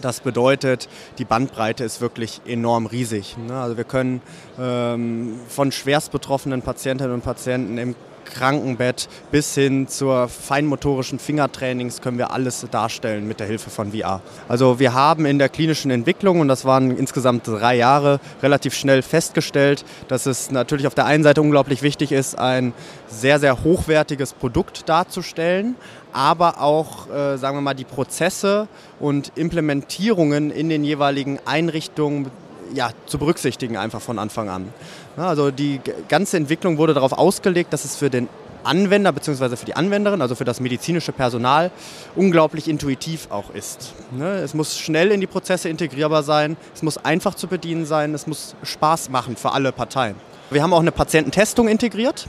Das 0.00 0.20
bedeutet, 0.20 0.88
die 1.18 1.24
Bandbreite 1.24 1.84
ist 1.84 2.00
wirklich 2.00 2.40
enorm 2.46 2.86
riesig. 2.86 3.36
Ne? 3.36 3.54
Also 3.54 3.76
wir 3.76 3.84
können 3.84 4.20
ähm, 4.58 5.40
von 5.48 5.72
schwerst 5.72 6.12
betroffenen 6.12 6.62
Patientinnen 6.62 7.12
und 7.12 7.24
Patienten 7.24 7.78
im 7.78 7.94
Krankenbett 8.28 9.08
bis 9.30 9.54
hin 9.54 9.88
zur 9.88 10.28
feinmotorischen 10.28 11.18
Fingertrainings 11.18 12.00
können 12.00 12.18
wir 12.18 12.32
alles 12.32 12.66
darstellen 12.70 13.26
mit 13.26 13.40
der 13.40 13.46
Hilfe 13.46 13.70
von 13.70 13.92
VR. 13.92 14.20
Also 14.48 14.78
wir 14.78 14.94
haben 14.94 15.26
in 15.26 15.38
der 15.38 15.48
klinischen 15.48 15.90
Entwicklung, 15.90 16.40
und 16.40 16.48
das 16.48 16.64
waren 16.64 16.96
insgesamt 16.96 17.46
drei 17.46 17.76
Jahre, 17.76 18.20
relativ 18.42 18.74
schnell 18.74 19.02
festgestellt, 19.02 19.84
dass 20.08 20.26
es 20.26 20.50
natürlich 20.50 20.86
auf 20.86 20.94
der 20.94 21.06
einen 21.06 21.24
Seite 21.24 21.40
unglaublich 21.40 21.82
wichtig 21.82 22.12
ist, 22.12 22.38
ein 22.38 22.72
sehr, 23.08 23.40
sehr 23.40 23.64
hochwertiges 23.64 24.34
Produkt 24.34 24.88
darzustellen, 24.88 25.76
aber 26.12 26.60
auch, 26.60 27.08
äh, 27.08 27.36
sagen 27.36 27.56
wir 27.56 27.60
mal, 27.60 27.74
die 27.74 27.84
Prozesse 27.84 28.68
und 29.00 29.32
Implementierungen 29.36 30.50
in 30.50 30.68
den 30.68 30.84
jeweiligen 30.84 31.38
Einrichtungen 31.44 32.30
ja, 32.74 32.90
zu 33.06 33.18
berücksichtigen 33.18 33.76
einfach 33.76 34.00
von 34.00 34.18
Anfang 34.18 34.48
an. 34.48 34.68
Also 35.16 35.50
die 35.50 35.80
ganze 36.08 36.36
Entwicklung 36.36 36.78
wurde 36.78 36.94
darauf 36.94 37.12
ausgelegt, 37.12 37.72
dass 37.72 37.84
es 37.84 37.96
für 37.96 38.10
den 38.10 38.28
Anwender 38.64 39.12
bzw. 39.12 39.56
für 39.56 39.66
die 39.66 39.74
Anwenderin, 39.74 40.20
also 40.20 40.34
für 40.34 40.44
das 40.44 40.60
medizinische 40.60 41.12
Personal, 41.12 41.70
unglaublich 42.16 42.68
intuitiv 42.68 43.28
auch 43.30 43.50
ist. 43.54 43.94
Ne, 44.10 44.36
es 44.40 44.54
muss 44.54 44.78
schnell 44.78 45.10
in 45.10 45.20
die 45.20 45.26
Prozesse 45.26 45.68
integrierbar 45.68 46.22
sein, 46.22 46.56
es 46.74 46.82
muss 46.82 46.98
einfach 46.98 47.34
zu 47.34 47.46
bedienen 47.46 47.86
sein, 47.86 48.14
es 48.14 48.26
muss 48.26 48.54
Spaß 48.62 49.10
machen 49.10 49.36
für 49.36 49.52
alle 49.52 49.72
Parteien. 49.72 50.16
Wir 50.50 50.62
haben 50.62 50.72
auch 50.72 50.80
eine 50.80 50.92
Patiententestung 50.92 51.68
integriert. 51.68 52.26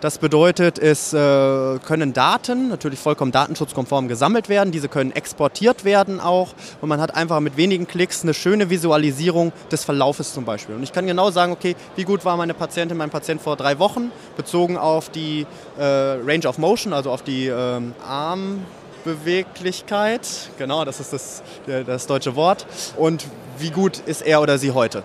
Das 0.00 0.16
bedeutet, 0.16 0.78
es 0.78 1.12
äh, 1.12 1.78
können 1.84 2.14
Daten, 2.14 2.68
natürlich 2.68 2.98
vollkommen 2.98 3.32
datenschutzkonform 3.32 4.08
gesammelt 4.08 4.48
werden, 4.48 4.72
diese 4.72 4.88
können 4.88 5.12
exportiert 5.12 5.84
werden 5.84 6.20
auch 6.20 6.54
und 6.80 6.88
man 6.88 7.02
hat 7.02 7.14
einfach 7.14 7.40
mit 7.40 7.58
wenigen 7.58 7.86
Klicks 7.86 8.22
eine 8.22 8.32
schöne 8.32 8.70
Visualisierung 8.70 9.52
des 9.70 9.84
Verlaufes 9.84 10.32
zum 10.32 10.46
Beispiel. 10.46 10.74
Und 10.74 10.84
ich 10.84 10.92
kann 10.92 11.06
genau 11.06 11.30
sagen, 11.30 11.52
okay, 11.52 11.76
wie 11.96 12.04
gut 12.04 12.24
war 12.24 12.38
meine 12.38 12.54
Patientin, 12.54 12.96
mein 12.96 13.10
Patient 13.10 13.42
vor 13.42 13.56
drei 13.56 13.78
Wochen, 13.78 14.10
bezogen 14.38 14.78
auf 14.78 15.10
die 15.10 15.46
äh, 15.78 15.84
Range 15.84 16.48
of 16.48 16.56
Motion, 16.56 16.94
also 16.94 17.10
auf 17.10 17.20
die 17.20 17.48
ähm, 17.48 17.92
Armbeweglichkeit, 18.02 20.26
genau, 20.56 20.86
das 20.86 21.00
ist 21.00 21.12
das, 21.12 21.42
das 21.84 22.06
deutsche 22.06 22.36
Wort, 22.36 22.64
und 22.96 23.26
wie 23.58 23.70
gut 23.70 23.98
ist 24.06 24.22
er 24.22 24.40
oder 24.40 24.56
sie 24.56 24.70
heute. 24.70 25.02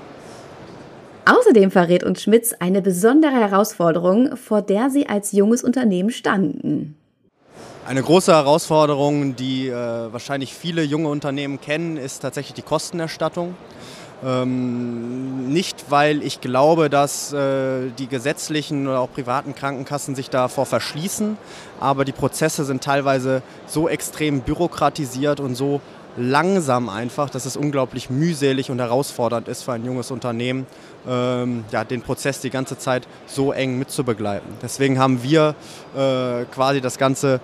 Außerdem 1.26 1.72
verrät 1.72 2.04
uns 2.04 2.22
Schmitz 2.22 2.54
eine 2.60 2.82
besondere 2.82 3.34
Herausforderung, 3.34 4.38
vor 4.38 4.62
der 4.62 4.90
sie 4.90 5.08
als 5.08 5.32
junges 5.32 5.64
Unternehmen 5.64 6.12
standen. 6.12 6.96
Eine 7.88 8.02
große 8.02 8.32
Herausforderung, 8.32 9.36
die 9.36 9.68
äh, 9.68 9.74
wahrscheinlich 9.74 10.54
viele 10.54 10.84
junge 10.84 11.10
Unternehmen 11.10 11.62
kennen, 11.62 11.98
ist 11.98 12.20
tatsächlich 12.20 12.54
die 12.54 12.62
Kostenerstattung. 12.62 13.56
Ähm, 14.24 15.50
nicht, 15.52 15.86
weil 15.90 16.24
ich 16.24 16.42
glaube, 16.42 16.90
dass 16.90 17.34
äh, 17.34 17.90
die 18.00 18.08
gesetzlichen 18.08 18.88
oder 18.88 19.02
auch 19.02 19.12
privaten 19.12 19.54
Krankenkassen 19.54 20.16
sich 20.16 20.30
davor 20.30 20.66
verschließen, 20.66 21.38
aber 21.80 22.06
die 22.06 22.12
Prozesse 22.12 22.66
sind 22.66 22.84
teilweise 22.84 23.44
so 23.68 23.90
extrem 23.90 24.42
bürokratisiert 24.42 25.40
und 25.40 25.56
so 25.56 25.82
langsam 26.18 26.90
einfach, 26.90 27.30
dass 27.30 27.46
es 27.46 27.58
unglaublich 27.58 28.10
mühselig 28.10 28.72
und 28.72 28.80
herausfordernd 28.80 29.48
ist 29.48 29.64
für 29.64 29.74
ein 29.74 29.86
junges 29.86 30.12
Unternehmen, 30.12 30.66
ähm, 31.08 31.66
ja, 31.72 31.84
den 31.84 32.02
Prozess 32.02 32.40
die 32.40 32.50
ganze 32.50 32.78
Zeit 32.78 33.08
so 33.28 33.52
eng 33.52 33.78
mitzubegleiten. 33.78 34.50
Deswegen 34.62 35.00
haben 35.00 35.24
wir 35.24 35.56
äh, 35.96 36.46
quasi 36.46 36.82
das 36.82 36.98
Ganze 36.98 37.42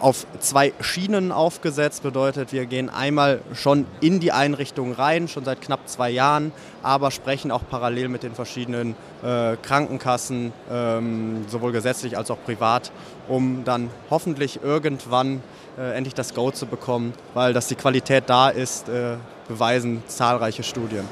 auf 0.00 0.26
zwei 0.38 0.72
Schienen 0.80 1.32
aufgesetzt. 1.32 2.02
Bedeutet, 2.02 2.52
wir 2.52 2.66
gehen 2.66 2.88
einmal 2.88 3.40
schon 3.54 3.86
in 4.00 4.20
die 4.20 4.32
Einrichtung 4.32 4.92
rein, 4.92 5.28
schon 5.28 5.44
seit 5.44 5.60
knapp 5.60 5.88
zwei 5.88 6.10
Jahren, 6.10 6.52
aber 6.82 7.10
sprechen 7.10 7.50
auch 7.50 7.62
parallel 7.68 8.08
mit 8.08 8.22
den 8.22 8.34
verschiedenen 8.34 8.94
äh, 9.22 9.56
Krankenkassen, 9.56 10.52
ähm, 10.70 11.44
sowohl 11.48 11.72
gesetzlich 11.72 12.16
als 12.16 12.30
auch 12.30 12.38
privat, 12.44 12.92
um 13.28 13.64
dann 13.64 13.90
hoffentlich 14.10 14.60
irgendwann 14.62 15.42
äh, 15.80 15.94
endlich 15.94 16.12
das 16.12 16.34
Go 16.34 16.50
zu 16.50 16.66
bekommen, 16.66 17.14
weil 17.32 17.54
dass 17.54 17.68
die 17.68 17.74
Qualität 17.74 18.24
da 18.26 18.50
ist, 18.50 18.90
äh, 18.90 19.16
beweisen 19.48 20.02
zahlreiche 20.08 20.62
Studien. 20.62 21.04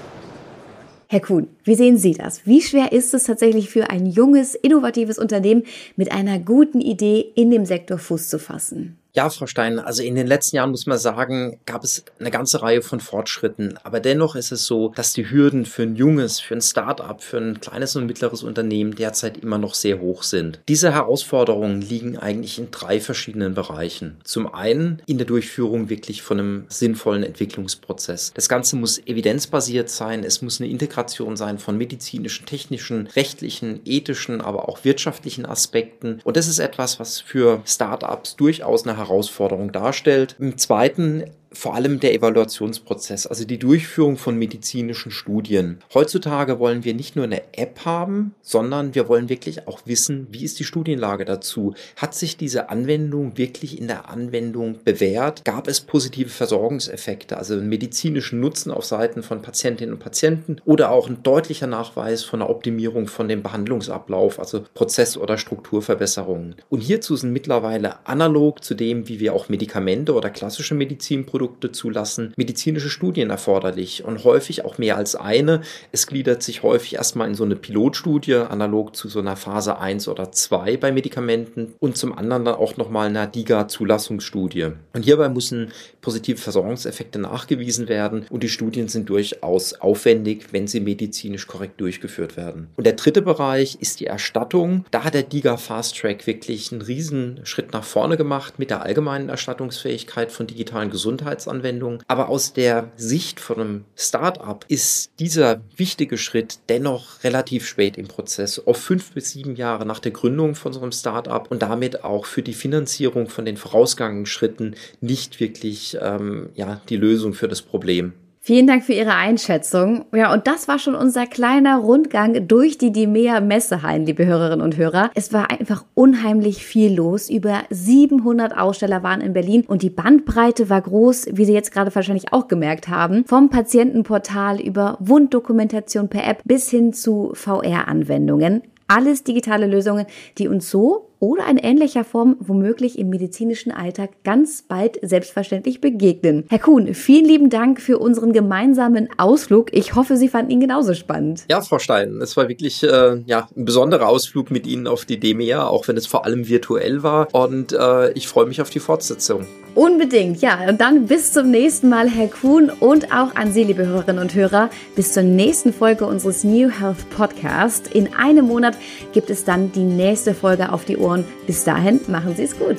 Herr 1.09 1.20
Kuhn, 1.20 1.48
wie 1.64 1.74
sehen 1.74 1.96
Sie 1.96 2.12
das? 2.12 2.44
Wie 2.44 2.61
schwer 2.61 2.92
ist 2.92 3.14
es 3.14 3.24
tatsächlich 3.24 3.70
für 3.70 3.88
ein 3.88 4.04
junges, 4.04 4.54
innovatives 4.54 5.18
Unternehmen 5.18 5.62
mit 5.96 6.12
einer 6.12 6.38
guten 6.38 6.83
Idee 6.83 7.33
in 7.35 7.50
dem 7.50 7.64
Sektor 7.64 7.96
Fuß 7.96 8.28
zu 8.28 8.38
fassen? 8.38 8.97
Ja, 9.14 9.31
Frau 9.31 9.47
Stein, 9.47 9.79
also 9.79 10.03
in 10.03 10.14
den 10.16 10.27
letzten 10.27 10.57
Jahren 10.57 10.71
muss 10.71 10.87
man 10.87 10.99
sagen, 10.99 11.59
gab 11.64 11.83
es 11.83 12.05
eine 12.21 12.31
ganze 12.31 12.61
Reihe 12.61 12.83
von 12.83 13.01
Fortschritten. 13.01 13.79
Aber 13.83 14.01
dennoch 14.01 14.37
ist 14.37 14.53
es 14.53 14.66
so, 14.66 14.92
dass 14.94 15.14
die 15.14 15.31
Hürden 15.31 15.64
für 15.64 15.83
ein 15.83 15.97
junges, 15.97 16.40
für 16.40 16.55
ein 16.55 16.61
Start-up, 16.61 17.23
für 17.23 17.38
ein 17.38 17.59
kleines 17.59 17.97
und 17.97 18.07
mittleres 18.07 18.42
Unternehmen 18.42 18.94
derzeit 18.94 19.38
immer 19.38 19.57
noch 19.57 19.75
sehr 19.75 20.01
hoch 20.01 20.23
sind. 20.23 20.61
Diese 20.68 20.92
Herausforderungen 20.92 21.81
liegen 21.81 22.18
eigentlich 22.18 22.59
in 22.59 22.71
drei 22.71 23.01
verschiedenen 23.01 23.55
Bereichen. 23.55 24.18
Zum 24.25 24.53
einen 24.53 25.03
in 25.07 25.16
der 25.16 25.27
Durchführung 25.27 25.88
wirklich 25.88 26.21
von 26.21 26.38
einem 26.38 26.64
sinnvollen 26.68 27.23
Entwicklungsprozess. 27.23 28.33
Das 28.35 28.49
Ganze 28.49 28.77
muss 28.77 28.99
evidenzbasiert 29.07 29.88
sein. 29.88 30.23
Es 30.23 30.42
muss 30.42 30.61
eine 30.61 30.71
Integration 30.71 31.37
sein 31.37 31.59
von 31.59 31.79
medizinischen, 31.79 32.44
technischen, 32.44 33.07
rechtlichen, 33.07 33.81
ethischen, 33.87 34.42
aber 34.42 34.68
auch 34.68 34.85
wirtschaftlichen 34.85 35.47
Aspekten. 35.47 36.21
Und 36.25 36.37
das 36.37 36.47
ist 36.47 36.59
etwas, 36.59 37.01
was 37.01 37.21
für 37.21 37.62
Start-ups 37.64 38.37
durchaus 38.37 38.87
eine 38.87 38.97
Herausforderung 38.98 39.72
darstellt. 39.72 40.37
Im 40.38 40.58
zweiten 40.58 41.24
vor 41.52 41.74
allem 41.74 42.00
der 42.00 42.14
Evaluationsprozess, 42.14 43.26
also 43.26 43.44
die 43.44 43.58
Durchführung 43.58 44.16
von 44.16 44.38
medizinischen 44.38 45.11
Studien. 45.11 45.78
Heutzutage 45.94 46.58
wollen 46.58 46.84
wir 46.84 46.94
nicht 46.94 47.16
nur 47.16 47.24
eine 47.24 47.42
App 47.56 47.84
haben, 47.84 48.34
sondern 48.42 48.94
wir 48.94 49.08
wollen 49.08 49.28
wirklich 49.28 49.66
auch 49.66 49.80
wissen, 49.87 50.26
wie 50.30 50.44
ist 50.44 50.58
die 50.58 50.64
Studienlage 50.64 51.24
dazu? 51.24 51.74
Hat 51.96 52.14
sich 52.14 52.37
diese 52.37 52.68
Anwendung 52.68 53.38
wirklich 53.38 53.78
in 53.80 53.88
der 53.88 54.11
Anwendung 54.11 54.78
bewährt? 54.84 55.44
Gab 55.44 55.68
es 55.68 55.80
positive 55.80 56.28
Versorgungseffekte, 56.28 57.37
also 57.37 57.54
einen 57.54 57.68
medizinischen 57.68 58.40
Nutzen 58.40 58.70
auf 58.70 58.84
Seiten 58.84 59.22
von 59.22 59.42
Patientinnen 59.42 59.94
und 59.94 60.00
Patienten 60.00 60.56
oder 60.64 60.90
auch 60.90 61.08
ein 61.08 61.22
deutlicher 61.22 61.66
Nachweis 61.66 62.24
von 62.24 62.40
der 62.40 62.50
Optimierung 62.50 63.06
von 63.06 63.28
dem 63.28 63.42
Behandlungsablauf, 63.42 64.38
also 64.38 64.64
Prozess- 64.74 65.16
oder 65.16 65.38
Strukturverbesserungen? 65.38 66.56
Und 66.68 66.80
hierzu 66.80 67.16
sind 67.16 67.32
mittlerweile 67.32 68.06
analog 68.06 68.62
zu 68.62 68.74
dem, 68.74 69.08
wie 69.08 69.20
wir 69.20 69.32
auch 69.32 69.48
Medikamente 69.48 70.14
oder 70.14 70.30
klassische 70.30 70.74
Medizinprodukte 70.74 71.38
Produkte 71.38 71.70
zulassen, 71.70 72.33
medizinische 72.37 72.90
Studien 72.90 73.31
erforderlich 73.31 74.05
und 74.05 74.24
häufig 74.24 74.64
auch 74.64 74.77
mehr 74.79 74.96
als 74.96 75.14
eine. 75.14 75.61
Es 75.92 76.09
gliedert 76.09 76.42
sich 76.42 76.64
häufig 76.64 76.96
erstmal 76.96 77.29
in 77.29 77.37
so 77.37 77.44
eine 77.44 77.55
Pilotstudie, 77.55 78.35
analog 78.35 78.96
zu 78.96 79.09
so 79.09 79.20
einer 79.20 79.37
Phase 79.37 79.79
1 79.79 80.09
oder 80.09 80.33
2 80.33 80.79
bei 80.79 80.90
Medikamenten 80.90 81.74
und 81.79 81.96
zum 81.96 82.18
anderen 82.18 82.44
dann 82.44 82.57
auch 82.57 82.77
nochmal 82.77 83.07
eine 83.07 83.29
DIGA-Zulassungsstudie. 83.29 84.72
Und 84.94 85.05
hierbei 85.05 85.29
müssen 85.29 85.70
positive 86.01 86.38
Versorgungseffekte 86.38 87.20
nachgewiesen 87.20 87.88
werden 87.88 88.27
und 88.29 88.42
die 88.42 88.48
Studien 88.48 88.88
sind 88.88 89.09
durchaus 89.09 89.74
aufwendig, 89.74 90.48
wenn 90.51 90.66
sie 90.66 90.81
medizinisch 90.81 91.46
korrekt 91.46 91.81
durchgeführt 91.81 92.37
werden. 92.37 92.66
Und 92.74 92.85
der 92.85 92.94
dritte 92.94 93.22
Bereich 93.22 93.79
ist 93.81 94.01
die 94.01 94.07
Erstattung. 94.07 94.85
Da 94.90 95.05
hat 95.05 95.14
der 95.14 95.22
DIGA 95.22 95.57
Fast 95.57 95.96
Track 95.98 96.27
wirklich 96.27 96.72
einen 96.72 96.83
riesen 96.83 97.40
Schritt 97.44 97.72
nach 97.72 97.85
vorne 97.85 98.16
gemacht 98.16 98.59
mit 98.59 98.70
der 98.70 98.83
allgemeinen 98.83 99.29
Erstattungsfähigkeit 99.29 100.33
von 100.33 100.48
digitalen 100.48 100.90
Gesundheits 100.90 101.27
Gesundheitsanwendung. 101.28 102.02
Aber 102.08 102.28
aus 102.28 102.52
der 102.52 102.90
Sicht 102.96 103.40
von 103.40 103.60
einem 103.60 103.84
Start-up 103.96 104.64
ist 104.68 105.10
dieser 105.18 105.60
wichtige 105.76 106.18
Schritt 106.18 106.58
dennoch 106.68 107.22
relativ 107.24 107.66
spät 107.66 107.96
im 107.96 108.08
Prozess, 108.08 108.58
auf 108.58 108.78
fünf 108.78 109.12
bis 109.12 109.30
sieben 109.30 109.56
Jahre 109.56 109.86
nach 109.86 110.00
der 110.00 110.12
Gründung 110.12 110.54
von 110.54 110.72
so 110.72 110.80
einem 110.80 110.92
Start-up 110.92 111.50
und 111.50 111.62
damit 111.62 112.04
auch 112.04 112.26
für 112.26 112.42
die 112.42 112.54
Finanzierung 112.54 113.28
von 113.28 113.44
den 113.44 113.56
vorausgangenen 113.56 114.26
Schritten 114.26 114.74
nicht 115.00 115.40
wirklich 115.40 115.98
ähm, 116.00 116.50
ja, 116.54 116.80
die 116.88 116.96
Lösung 116.96 117.34
für 117.34 117.48
das 117.48 117.62
Problem. 117.62 118.12
Vielen 118.48 118.66
Dank 118.66 118.82
für 118.82 118.94
Ihre 118.94 119.14
Einschätzung. 119.14 120.06
Ja, 120.11 120.32
und 120.32 120.46
das 120.46 120.68
war 120.68 120.78
schon 120.78 120.94
unser 120.94 121.26
kleiner 121.26 121.76
Rundgang 121.76 122.48
durch 122.48 122.78
die 122.78 122.92
Dimea 122.92 123.40
Messehallen, 123.42 124.06
liebe 124.06 124.24
Hörerinnen 124.24 124.62
und 124.62 124.78
Hörer. 124.78 125.11
Es 125.14 125.34
war 125.34 125.50
einfach 125.50 125.84
unheimlich 125.92 126.64
viel 126.64 126.94
los. 126.94 127.28
Über 127.28 127.64
700 127.68 128.56
Aussteller 128.56 129.02
waren 129.02 129.20
in 129.20 129.34
Berlin 129.34 129.64
und 129.68 129.82
die 129.82 129.90
Bandbreite 129.90 130.70
war 130.70 130.80
groß, 130.80 131.26
wie 131.32 131.44
Sie 131.44 131.52
jetzt 131.52 131.72
gerade 131.72 131.94
wahrscheinlich 131.94 132.32
auch 132.32 132.48
gemerkt 132.48 132.88
haben. 132.88 133.26
Vom 133.26 133.50
Patientenportal 133.50 134.62
über 134.62 134.96
Wunddokumentation 134.98 136.08
per 136.08 136.26
App 136.26 136.40
bis 136.46 136.70
hin 136.70 136.94
zu 136.94 137.32
VR-Anwendungen. 137.34 138.62
Alles 138.87 139.24
digitale 139.24 139.66
Lösungen, 139.66 140.06
die 140.38 140.48
uns 140.48 140.70
so 140.70 141.08
oder 141.20 141.48
in 141.48 141.57
ähnlicher 141.57 142.04
Form 142.04 142.37
womöglich 142.40 142.98
im 142.98 143.09
medizinischen 143.09 143.72
Alltag 143.72 144.11
ganz 144.24 144.62
bald 144.62 144.98
selbstverständlich 145.02 145.81
begegnen. 145.81 146.44
Herr 146.48 146.59
Kuhn, 146.59 146.94
vielen 146.94 147.24
lieben 147.24 147.50
Dank 147.50 147.81
für 147.81 147.98
unseren 147.98 148.33
gemeinsamen 148.33 149.09
Ausflug. 149.16 149.72
Ich 149.72 149.94
hoffe, 149.94 150.16
Sie 150.16 150.28
fanden 150.28 150.50
ihn 150.50 150.61
genauso 150.61 150.94
spannend. 150.94 151.44
Ja, 151.50 151.61
Frau 151.61 151.78
Stein, 151.78 152.20
es 152.22 152.37
war 152.37 152.48
wirklich 152.48 152.83
äh, 152.83 153.22
ja, 153.26 153.48
ein 153.57 153.64
besonderer 153.64 154.09
Ausflug 154.09 154.50
mit 154.50 154.66
Ihnen 154.66 154.87
auf 154.87 155.04
die 155.04 155.18
DEMEA, 155.18 155.66
auch 155.66 155.88
wenn 155.88 155.96
es 155.96 156.07
vor 156.07 156.24
allem 156.24 156.48
virtuell 156.48 157.02
war. 157.02 157.28
Und 157.33 157.72
äh, 157.72 158.12
ich 158.12 158.28
freue 158.28 158.46
mich 158.46 158.61
auf 158.61 158.70
die 158.70 158.81
Fortsetzung. 158.81 159.46
Unbedingt, 159.74 160.40
ja. 160.40 160.68
Und 160.68 160.81
dann 160.81 161.07
bis 161.07 161.33
zum 161.33 161.52
nächsten 161.52 161.88
Mal, 161.88 162.09
Herr 162.09 162.26
Kuhn, 162.26 162.68
und 162.81 163.12
auch 163.12 163.37
an 163.37 163.52
Sie, 163.52 163.62
liebe 163.62 163.87
Hörerinnen 163.87 164.20
und 164.20 164.35
Hörer, 164.35 164.70
bis 164.96 165.12
zur 165.12 165.22
nächsten 165.22 165.72
Folge 165.72 166.04
unseres 166.04 166.42
New 166.42 166.68
Health 166.68 167.09
Podcast. 167.11 167.87
In 167.94 168.12
einem 168.14 168.46
Monat 168.46 168.76
gibt 169.12 169.31
es 169.31 169.44
dann 169.44 169.70
die 169.70 169.85
nächste 169.85 170.35
Folge 170.35 170.72
auf 170.72 170.85
die 170.85 170.96
Ohren. 171.09 171.25
Bis 171.47 171.64
dahin, 171.64 172.01
machen 172.09 172.37
Sie 172.37 172.44
es 172.44 172.59
gut. 172.59 172.77